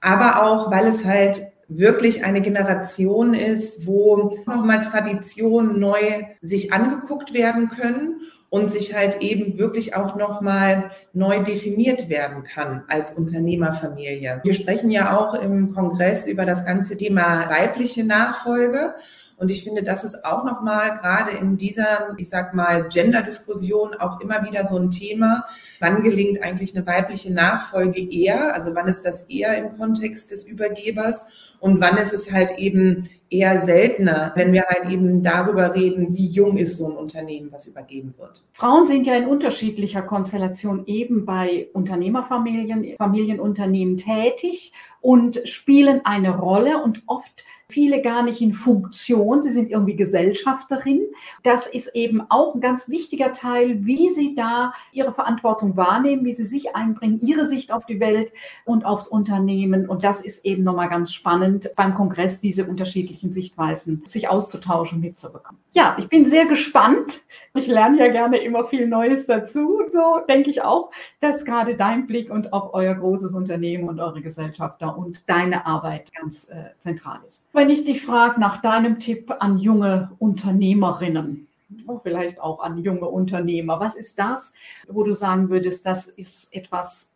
Aber 0.02 0.42
auch, 0.42 0.70
weil 0.70 0.86
es 0.86 1.06
halt 1.06 1.40
wirklich 1.68 2.26
eine 2.26 2.42
Generation 2.42 3.32
ist, 3.32 3.86
wo 3.86 4.36
nochmal 4.44 4.82
Traditionen 4.82 5.80
neu 5.80 5.96
sich 6.42 6.74
angeguckt 6.74 7.32
werden 7.32 7.70
können 7.70 8.20
und 8.52 8.70
sich 8.70 8.94
halt 8.94 9.22
eben 9.22 9.56
wirklich 9.56 9.96
auch 9.96 10.14
nochmal 10.14 10.90
neu 11.14 11.42
definiert 11.42 12.10
werden 12.10 12.44
kann 12.44 12.84
als 12.86 13.10
Unternehmerfamilie. 13.12 14.42
Wir 14.44 14.52
sprechen 14.52 14.90
ja 14.90 15.16
auch 15.16 15.32
im 15.32 15.72
Kongress 15.72 16.26
über 16.26 16.44
das 16.44 16.66
ganze 16.66 16.98
Thema 16.98 17.48
weibliche 17.48 18.04
Nachfolge. 18.04 18.94
Und 19.42 19.50
ich 19.50 19.64
finde, 19.64 19.82
das 19.82 20.04
ist 20.04 20.24
auch 20.24 20.44
nochmal 20.44 20.98
gerade 20.98 21.32
in 21.32 21.58
dieser, 21.58 22.14
ich 22.16 22.28
sag 22.28 22.54
mal, 22.54 22.88
Gender-Diskussion 22.88 23.94
auch 23.98 24.20
immer 24.20 24.44
wieder 24.44 24.64
so 24.66 24.78
ein 24.78 24.92
Thema. 24.92 25.44
Wann 25.80 26.04
gelingt 26.04 26.44
eigentlich 26.44 26.76
eine 26.76 26.86
weibliche 26.86 27.32
Nachfolge 27.32 28.00
eher? 28.00 28.54
Also 28.54 28.72
wann 28.76 28.86
ist 28.86 29.02
das 29.02 29.24
eher 29.24 29.58
im 29.58 29.76
Kontext 29.76 30.30
des 30.30 30.44
Übergebers? 30.44 31.24
Und 31.58 31.80
wann 31.80 31.96
ist 31.96 32.12
es 32.12 32.30
halt 32.30 32.56
eben 32.56 33.10
eher 33.30 33.60
seltener, 33.62 34.30
wenn 34.36 34.52
wir 34.52 34.62
halt 34.68 34.92
eben 34.92 35.24
darüber 35.24 35.74
reden, 35.74 36.16
wie 36.16 36.28
jung 36.28 36.56
ist 36.56 36.76
so 36.76 36.88
ein 36.88 36.96
Unternehmen, 36.96 37.50
was 37.50 37.66
übergeben 37.66 38.14
wird. 38.18 38.44
Frauen 38.52 38.86
sind 38.86 39.08
ja 39.08 39.16
in 39.16 39.26
unterschiedlicher 39.26 40.02
Konstellation 40.02 40.86
eben 40.86 41.26
bei 41.26 41.66
Unternehmerfamilien, 41.72 42.94
Familienunternehmen 42.96 43.96
tätig 43.96 44.72
und 45.00 45.40
spielen 45.48 46.02
eine 46.04 46.38
Rolle 46.38 46.80
und 46.84 47.02
oft 47.06 47.44
viele 47.72 48.02
gar 48.02 48.22
nicht 48.22 48.40
in 48.40 48.52
Funktion, 48.52 49.42
sie 49.42 49.50
sind 49.50 49.70
irgendwie 49.70 49.96
Gesellschafterin. 49.96 51.00
Das 51.42 51.66
ist 51.66 51.94
eben 51.94 52.22
auch 52.28 52.54
ein 52.54 52.60
ganz 52.60 52.88
wichtiger 52.88 53.32
Teil, 53.32 53.84
wie 53.84 54.10
sie 54.10 54.34
da 54.34 54.74
ihre 54.92 55.12
Verantwortung 55.12 55.76
wahrnehmen, 55.76 56.24
wie 56.24 56.34
sie 56.34 56.44
sich 56.44 56.76
einbringen, 56.76 57.20
ihre 57.22 57.46
Sicht 57.46 57.72
auf 57.72 57.86
die 57.86 58.00
Welt 58.00 58.32
und 58.64 58.84
aufs 58.84 59.08
Unternehmen. 59.08 59.88
Und 59.88 60.04
das 60.04 60.20
ist 60.20 60.44
eben 60.44 60.62
nochmal 60.62 60.88
ganz 60.88 61.12
spannend, 61.12 61.70
beim 61.76 61.94
Kongress 61.94 62.40
diese 62.40 62.66
unterschiedlichen 62.66 63.32
Sichtweisen 63.32 64.02
sich 64.04 64.28
auszutauschen, 64.28 65.00
mitzubekommen. 65.00 65.60
Ja, 65.72 65.96
ich 65.98 66.08
bin 66.08 66.26
sehr 66.26 66.46
gespannt. 66.46 67.22
Ich 67.54 67.66
lerne 67.66 67.98
ja 67.98 68.08
gerne 68.08 68.38
immer 68.38 68.64
viel 68.64 68.86
Neues 68.86 69.26
dazu. 69.26 69.82
So 69.90 70.20
denke 70.28 70.50
ich 70.50 70.62
auch, 70.62 70.90
dass 71.20 71.44
gerade 71.44 71.76
dein 71.76 72.06
Blick 72.06 72.30
und 72.30 72.52
auch 72.52 72.72
euer 72.74 72.94
großes 72.94 73.32
Unternehmen 73.34 73.88
und 73.88 74.00
eure 74.00 74.22
Gesellschafter 74.22 74.96
und 74.96 75.22
deine 75.28 75.66
Arbeit 75.66 76.12
ganz 76.14 76.48
äh, 76.50 76.70
zentral 76.78 77.20
ist 77.28 77.44
wenn 77.62 77.70
ich 77.70 77.84
dich 77.84 78.04
frage 78.04 78.40
nach 78.40 78.60
deinem 78.60 78.98
Tipp 78.98 79.32
an 79.38 79.56
junge 79.56 80.10
Unternehmerinnen, 80.18 81.46
oh, 81.86 82.00
vielleicht 82.02 82.40
auch 82.40 82.58
an 82.58 82.78
junge 82.78 83.06
Unternehmer, 83.06 83.78
was 83.78 83.94
ist 83.94 84.18
das, 84.18 84.52
wo 84.88 85.04
du 85.04 85.14
sagen 85.14 85.48
würdest, 85.48 85.86
das 85.86 86.08
ist 86.08 86.52
etwas, 86.52 87.10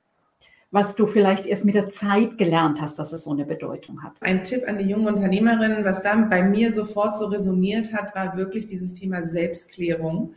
was 0.70 0.94
du 0.94 1.08
vielleicht 1.08 1.46
erst 1.46 1.64
mit 1.64 1.74
der 1.74 1.88
Zeit 1.88 2.38
gelernt 2.38 2.80
hast, 2.80 2.96
dass 3.00 3.12
es 3.12 3.24
so 3.24 3.32
eine 3.32 3.44
Bedeutung 3.44 4.04
hat? 4.04 4.12
Ein 4.20 4.44
Tipp 4.44 4.62
an 4.68 4.78
die 4.78 4.88
jungen 4.88 5.08
Unternehmerinnen, 5.08 5.84
was 5.84 6.00
dann 6.02 6.30
bei 6.30 6.44
mir 6.44 6.72
sofort 6.72 7.18
so 7.18 7.26
resoniert 7.26 7.92
hat, 7.92 8.14
war 8.14 8.36
wirklich 8.36 8.68
dieses 8.68 8.94
Thema 8.94 9.26
Selbstklärung. 9.26 10.34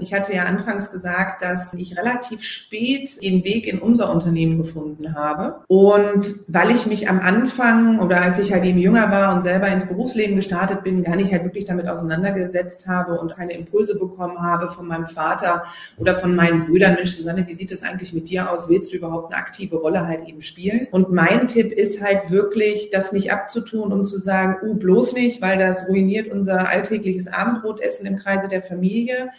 Ich 0.00 0.14
hatte 0.14 0.34
ja 0.34 0.44
anfangs 0.44 0.90
gesagt, 0.90 1.42
dass 1.42 1.74
ich 1.74 1.96
relativ 1.98 2.42
spät 2.42 3.22
den 3.22 3.44
Weg 3.44 3.66
in 3.66 3.78
unser 3.78 4.12
Unternehmen 4.12 4.58
gefunden 4.58 5.14
habe. 5.14 5.60
Und 5.68 6.34
weil 6.48 6.70
ich 6.70 6.86
mich 6.86 7.08
am 7.08 7.20
Anfang 7.20 8.00
oder 8.00 8.22
als 8.22 8.38
ich 8.38 8.52
halt 8.52 8.64
eben 8.64 8.78
jünger 8.78 9.10
war 9.10 9.34
und 9.34 9.42
selber 9.42 9.68
ins 9.68 9.86
Berufsleben 9.86 10.36
gestartet 10.36 10.82
bin, 10.82 11.02
gar 11.02 11.16
nicht 11.16 11.32
halt 11.32 11.44
wirklich 11.44 11.64
damit 11.64 11.88
auseinandergesetzt 11.88 12.86
habe 12.86 13.18
und 13.18 13.34
keine 13.34 13.52
Impulse 13.52 13.98
bekommen 13.98 14.38
habe 14.40 14.70
von 14.70 14.86
meinem 14.86 15.06
Vater 15.06 15.64
oder 15.98 16.18
von 16.18 16.34
meinen 16.34 16.66
Brüdern, 16.66 16.94
Mensch, 16.94 17.16
Susanne, 17.16 17.46
wie 17.46 17.54
sieht 17.54 17.72
es 17.72 17.82
eigentlich 17.82 18.12
mit 18.12 18.28
dir 18.28 18.50
aus? 18.50 18.68
Willst 18.68 18.92
du 18.92 18.96
überhaupt 18.96 19.32
eine 19.32 19.42
aktive 19.42 19.76
Rolle 19.76 20.06
halt 20.06 20.26
eben 20.28 20.42
spielen? 20.42 20.86
Und 20.90 21.12
mein 21.12 21.46
Tipp 21.46 21.72
ist 21.72 22.02
halt 22.02 22.30
wirklich, 22.30 22.90
das 22.90 23.12
nicht 23.12 23.32
abzutun 23.32 23.92
und 23.92 24.06
zu 24.06 24.18
sagen, 24.18 24.56
uh, 24.62 24.74
bloß 24.74 25.14
nicht, 25.14 25.42
weil 25.42 25.58
das 25.58 25.88
ruiniert 25.88 26.30
unser 26.30 26.68
alltägliches 26.68 27.28
Abendbrotessen 27.28 28.06
im 28.06 28.16
Kreise 28.16 28.48
der 28.48 28.62
Familie 28.62 29.30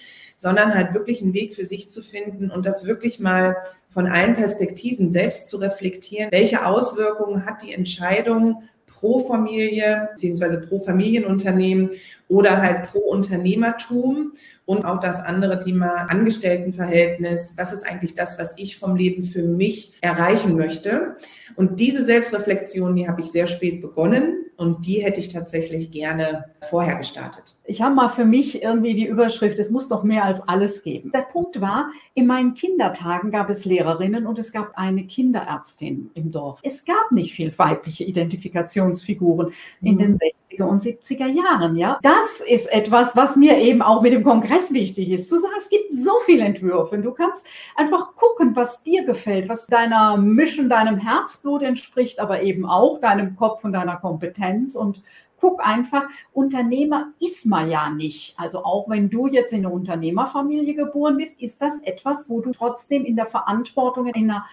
sondern 0.42 0.51
halt 0.58 0.94
wirklich 0.94 1.22
einen 1.22 1.34
Weg 1.34 1.56
für 1.56 1.66
sich 1.66 1.92
zu 1.92 2.02
finden 2.02 2.52
und 2.52 2.66
das 2.66 2.86
wirklich 2.86 3.20
mal 3.20 3.56
von 3.90 4.08
allen 4.08 4.36
Perspektiven 4.36 5.12
selbst 5.12 5.50
zu 5.50 5.58
reflektieren. 5.58 6.32
Welche 6.32 6.66
Auswirkungen 6.66 7.46
hat 7.46 7.62
die 7.64 7.74
Entscheidung 7.74 8.64
pro 9.02 9.20
Familie 9.20 10.10
beziehungsweise 10.12 10.62
pro 10.62 10.80
Familienunternehmen 10.80 11.92
oder 12.28 12.62
halt 12.62 12.84
pro 12.84 13.00
Unternehmertum 13.00 14.34
und 14.66 14.86
auch 14.86 15.00
das 15.00 15.20
andere 15.20 15.60
Thema 15.60 16.06
Angestelltenverhältnis. 16.10 17.54
Was 17.58 17.74
ist 17.74 17.84
eigentlich 17.86 18.14
das, 18.14 18.38
was 18.38 18.54
ich 18.58 18.78
vom 18.78 18.96
Leben 18.96 19.24
für 19.24 19.44
mich 19.44 19.94
erreichen 20.02 20.56
möchte? 20.56 21.18
Und 21.56 21.80
diese 21.80 22.06
Selbstreflexion, 22.06 22.96
die 22.96 23.08
habe 23.08 23.22
ich 23.22 23.32
sehr 23.32 23.48
spät 23.48 23.82
begonnen 23.82 24.46
Und 24.62 24.86
die 24.86 25.04
hätte 25.04 25.20
ich 25.20 25.30
tatsächlich 25.30 25.90
gerne 25.90 26.46
vorher 26.70 26.96
gestartet. 26.96 27.56
Ich 27.66 27.82
habe 27.82 27.96
mal 27.96 28.10
für 28.10 28.26
mich 28.26 28.62
irgendwie 28.62 28.94
die 28.94 29.08
Überschrift, 29.08 29.58
es 29.58 29.72
muss 29.72 29.88
doch 29.88 30.04
mehr 30.04 30.24
als 30.24 30.48
alles 30.48 30.84
geben. 30.84 31.10
Der 31.12 31.22
Punkt 31.22 31.62
war, 31.62 31.90
in 32.14 32.28
meinen 32.28 32.54
Kindertagen 32.54 33.32
gab 33.32 33.50
es 33.50 33.66
Lehrerinnen 33.66 34.28
und 34.28 34.38
es 34.38 34.52
gab 34.52 34.78
eine 34.78 35.08
Kinderärztin 35.08 36.12
im 36.14 36.32
Dorf. 36.32 36.60
Es 36.62 36.86
gab 36.86 37.12
nicht 37.12 37.34
viel 37.34 37.58
weibliche 37.58 38.04
Identifikationsfiguren 38.04 39.52
in 39.82 39.96
mhm. 39.96 40.00
den 40.00 40.18
60er 40.62 40.68
und 40.68 40.82
70er 40.82 41.28
Jahren, 41.28 41.76
ja. 41.76 42.00
Das 42.02 42.42
ist 42.42 42.72
etwas, 42.72 43.16
was 43.16 43.36
mir 43.36 43.58
eben 43.58 43.82
auch 43.82 44.02
mit 44.02 44.14
dem 44.14 44.24
Kongress 44.24 44.74
wichtig 44.74 45.10
ist. 45.12 45.32
Du 45.32 45.38
sagst, 45.38 45.58
es 45.58 45.70
gibt 45.70 45.92
so 45.92 46.12
viele 46.26 46.44
Entwürfe. 46.44 46.98
Du 46.98 47.12
kannst 47.12 47.46
einfach 47.76 48.16
gucken, 48.16 48.56
was 48.56 48.84
dir 48.84 49.06
gefällt, 49.06 49.50
was 49.50 49.68
deiner 49.68 50.18
Mission, 50.18 50.70
deinem 50.70 50.98
Herzblut 50.98 51.62
entspricht, 51.64 52.20
aber 52.20 52.42
eben 52.42 52.66
auch 52.66 53.00
deinem 53.00 53.36
Kopf 53.36 53.64
und 53.64 53.74
deiner 53.74 53.98
Kompetenz 53.98 54.76
und 54.76 55.02
guck 55.40 55.66
einfach, 55.66 56.04
Unternehmer 56.34 57.14
ist 57.20 57.48
man 57.48 57.70
ja 57.70 57.90
nicht. 57.90 58.36
Also 58.38 58.64
auch 58.64 58.88
wenn 58.90 59.10
du 59.10 59.26
jetzt 59.26 59.54
in 59.54 59.66
eine 59.66 59.74
Unternehmerfamilie 59.74 60.76
geboren 60.76 61.18
bist, 61.18 61.42
ist 61.42 61.60
das 61.62 61.82
etwas, 61.82 62.30
wo 62.30 62.42
du 62.42 62.52
trotzdem 62.52 63.06
in 63.06 63.16
der 63.16 63.26
Verantwortung, 63.26 64.06
in 64.08 64.28
der 64.28 64.46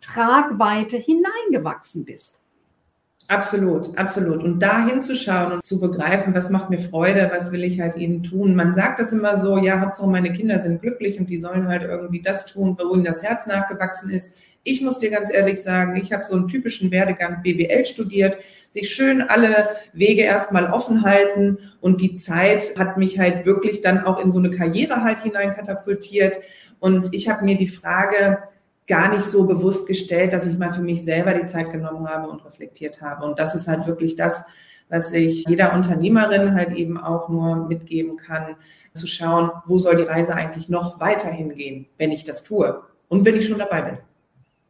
Tragweite 0.00 0.96
hineingewachsen 0.96 2.04
bist. 2.04 2.41
Absolut, 3.28 3.96
absolut. 3.98 4.42
Und 4.42 4.60
da 4.60 4.86
hinzuschauen 4.86 5.52
und 5.52 5.64
zu 5.64 5.80
begreifen, 5.80 6.34
was 6.34 6.50
macht 6.50 6.68
mir 6.68 6.78
Freude, 6.78 7.30
was 7.32 7.50
will 7.50 7.64
ich 7.64 7.80
halt 7.80 7.96
ihnen 7.96 8.22
tun. 8.22 8.54
Man 8.54 8.74
sagt 8.74 9.00
das 9.00 9.12
immer 9.12 9.38
so, 9.38 9.56
ja, 9.56 9.80
Hauptsache 9.80 10.08
meine 10.08 10.32
Kinder 10.32 10.60
sind 10.60 10.82
glücklich 10.82 11.18
und 11.18 11.30
die 11.30 11.38
sollen 11.38 11.68
halt 11.68 11.82
irgendwie 11.82 12.20
das 12.20 12.44
tun, 12.44 12.76
wo 12.78 12.94
ihnen 12.94 13.04
das 13.04 13.22
Herz 13.22 13.46
nachgewachsen 13.46 14.10
ist. 14.10 14.32
Ich 14.64 14.82
muss 14.82 14.98
dir 14.98 15.10
ganz 15.10 15.32
ehrlich 15.32 15.62
sagen, 15.62 15.96
ich 15.96 16.12
habe 16.12 16.24
so 16.24 16.36
einen 16.36 16.48
typischen 16.48 16.90
Werdegang 16.90 17.42
BWL 17.42 17.86
studiert, 17.86 18.36
sich 18.70 18.90
schön 18.90 19.22
alle 19.22 19.68
Wege 19.94 20.22
erstmal 20.22 20.70
offen 20.70 21.02
halten 21.02 21.56
und 21.80 22.02
die 22.02 22.16
Zeit 22.16 22.74
hat 22.78 22.98
mich 22.98 23.18
halt 23.18 23.46
wirklich 23.46 23.80
dann 23.80 24.04
auch 24.04 24.22
in 24.22 24.30
so 24.30 24.40
eine 24.40 24.50
Karriere 24.50 25.04
halt 25.04 25.20
hineinkatapultiert. 25.20 26.36
Und 26.80 27.14
ich 27.14 27.28
habe 27.30 27.44
mir 27.44 27.56
die 27.56 27.68
Frage 27.68 28.38
gar 28.86 29.10
nicht 29.14 29.24
so 29.24 29.46
bewusst 29.46 29.86
gestellt, 29.86 30.32
dass 30.32 30.46
ich 30.46 30.58
mal 30.58 30.72
für 30.72 30.82
mich 30.82 31.04
selber 31.04 31.34
die 31.34 31.46
Zeit 31.46 31.70
genommen 31.70 32.08
habe 32.08 32.28
und 32.28 32.44
reflektiert 32.44 33.00
habe. 33.00 33.24
Und 33.24 33.38
das 33.38 33.54
ist 33.54 33.68
halt 33.68 33.86
wirklich 33.86 34.16
das, 34.16 34.42
was 34.88 35.12
ich 35.12 35.46
jeder 35.48 35.72
Unternehmerin 35.74 36.54
halt 36.54 36.72
eben 36.72 36.98
auch 36.98 37.28
nur 37.28 37.66
mitgeben 37.66 38.16
kann, 38.16 38.56
zu 38.92 39.06
schauen, 39.06 39.50
wo 39.64 39.78
soll 39.78 39.96
die 39.96 40.02
Reise 40.02 40.34
eigentlich 40.34 40.68
noch 40.68 41.00
weiterhin 41.00 41.54
gehen, 41.54 41.86
wenn 41.96 42.10
ich 42.10 42.24
das 42.24 42.42
tue 42.42 42.82
und 43.08 43.24
wenn 43.24 43.36
ich 43.36 43.48
schon 43.48 43.58
dabei 43.58 43.82
bin. 43.82 43.98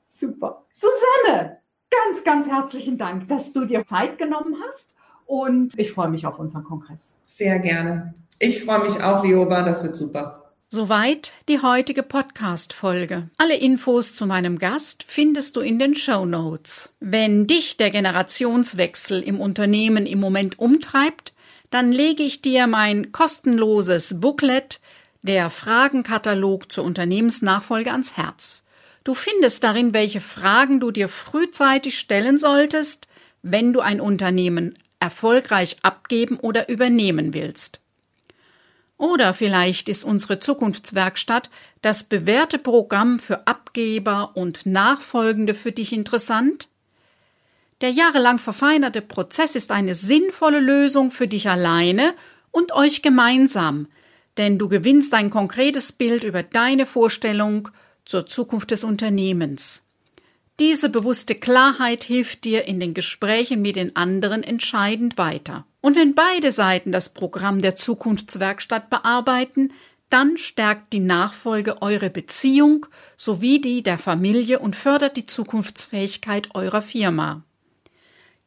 Super. 0.06 0.64
Susanne, 0.72 1.58
ganz, 1.90 2.22
ganz 2.22 2.48
herzlichen 2.48 2.98
Dank, 2.98 3.28
dass 3.28 3.52
du 3.52 3.64
dir 3.64 3.84
Zeit 3.84 4.18
genommen 4.18 4.56
hast 4.66 4.92
und 5.26 5.76
ich 5.78 5.92
freue 5.92 6.08
mich 6.08 6.26
auf 6.26 6.38
unseren 6.38 6.64
Kongress. 6.64 7.16
Sehr 7.24 7.58
gerne. 7.58 8.14
Ich 8.38 8.64
freue 8.64 8.84
mich 8.84 9.02
auch, 9.02 9.24
Lioba, 9.24 9.62
das 9.62 9.82
wird 9.82 9.96
super. 9.96 10.41
Soweit 10.74 11.34
die 11.50 11.60
heutige 11.60 12.02
Podcast-Folge. 12.02 13.28
Alle 13.36 13.58
Infos 13.58 14.14
zu 14.14 14.24
meinem 14.24 14.58
Gast 14.58 15.04
findest 15.06 15.56
du 15.56 15.60
in 15.60 15.78
den 15.78 15.94
Show 15.94 16.24
Notes. 16.24 16.94
Wenn 16.98 17.46
dich 17.46 17.76
der 17.76 17.90
Generationswechsel 17.90 19.20
im 19.20 19.38
Unternehmen 19.38 20.06
im 20.06 20.18
Moment 20.18 20.58
umtreibt, 20.58 21.34
dann 21.68 21.92
lege 21.92 22.22
ich 22.22 22.40
dir 22.40 22.66
mein 22.68 23.12
kostenloses 23.12 24.18
Booklet, 24.22 24.80
der 25.20 25.50
Fragenkatalog 25.50 26.72
zur 26.72 26.84
Unternehmensnachfolge 26.84 27.92
ans 27.92 28.16
Herz. 28.16 28.64
Du 29.04 29.12
findest 29.12 29.64
darin, 29.64 29.92
welche 29.92 30.22
Fragen 30.22 30.80
du 30.80 30.90
dir 30.90 31.10
frühzeitig 31.10 31.98
stellen 31.98 32.38
solltest, 32.38 33.08
wenn 33.42 33.74
du 33.74 33.80
ein 33.80 34.00
Unternehmen 34.00 34.78
erfolgreich 35.00 35.76
abgeben 35.82 36.38
oder 36.38 36.70
übernehmen 36.70 37.34
willst. 37.34 37.81
Oder 39.02 39.34
vielleicht 39.34 39.88
ist 39.88 40.04
unsere 40.04 40.38
Zukunftswerkstatt 40.38 41.50
das 41.80 42.04
bewährte 42.04 42.56
Programm 42.56 43.18
für 43.18 43.48
Abgeber 43.48 44.36
und 44.36 44.64
Nachfolgende 44.64 45.54
für 45.54 45.72
dich 45.72 45.92
interessant? 45.92 46.68
Der 47.80 47.90
jahrelang 47.90 48.38
verfeinerte 48.38 49.02
Prozess 49.02 49.56
ist 49.56 49.72
eine 49.72 49.96
sinnvolle 49.96 50.60
Lösung 50.60 51.10
für 51.10 51.26
dich 51.26 51.48
alleine 51.48 52.14
und 52.52 52.70
euch 52.70 53.02
gemeinsam, 53.02 53.88
denn 54.36 54.56
du 54.56 54.68
gewinnst 54.68 55.14
ein 55.14 55.30
konkretes 55.30 55.90
Bild 55.90 56.22
über 56.22 56.44
deine 56.44 56.86
Vorstellung 56.86 57.70
zur 58.04 58.26
Zukunft 58.26 58.70
des 58.70 58.84
Unternehmens. 58.84 59.82
Diese 60.60 60.88
bewusste 60.88 61.34
Klarheit 61.34 62.04
hilft 62.04 62.44
dir 62.44 62.66
in 62.66 62.78
den 62.78 62.94
Gesprächen 62.94 63.62
mit 63.62 63.74
den 63.74 63.96
anderen 63.96 64.44
entscheidend 64.44 65.18
weiter. 65.18 65.66
Und 65.82 65.96
wenn 65.96 66.14
beide 66.14 66.52
Seiten 66.52 66.92
das 66.92 67.10
Programm 67.10 67.60
der 67.60 67.76
Zukunftswerkstatt 67.76 68.88
bearbeiten, 68.88 69.72
dann 70.08 70.38
stärkt 70.38 70.92
die 70.92 71.00
Nachfolge 71.00 71.82
eure 71.82 72.08
Beziehung 72.08 72.86
sowie 73.16 73.60
die 73.60 73.82
der 73.82 73.98
Familie 73.98 74.60
und 74.60 74.76
fördert 74.76 75.16
die 75.16 75.26
Zukunftsfähigkeit 75.26 76.54
eurer 76.54 76.82
Firma. 76.82 77.42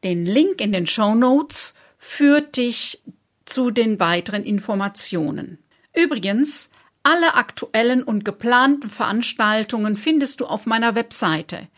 Den 0.02 0.24
Link 0.24 0.60
in 0.60 0.72
den 0.72 0.86
Show 0.86 1.14
Notes 1.14 1.74
führt 1.98 2.56
dich 2.56 3.02
zu 3.44 3.70
den 3.70 4.00
weiteren 4.00 4.44
Informationen. 4.44 5.58
Übrigens, 5.94 6.70
alle 7.02 7.34
aktuellen 7.34 8.02
und 8.02 8.24
geplanten 8.24 8.88
Veranstaltungen 8.88 9.96
findest 9.96 10.40
du 10.40 10.46
auf 10.46 10.66
meiner 10.66 10.94
Webseite. 10.94 11.68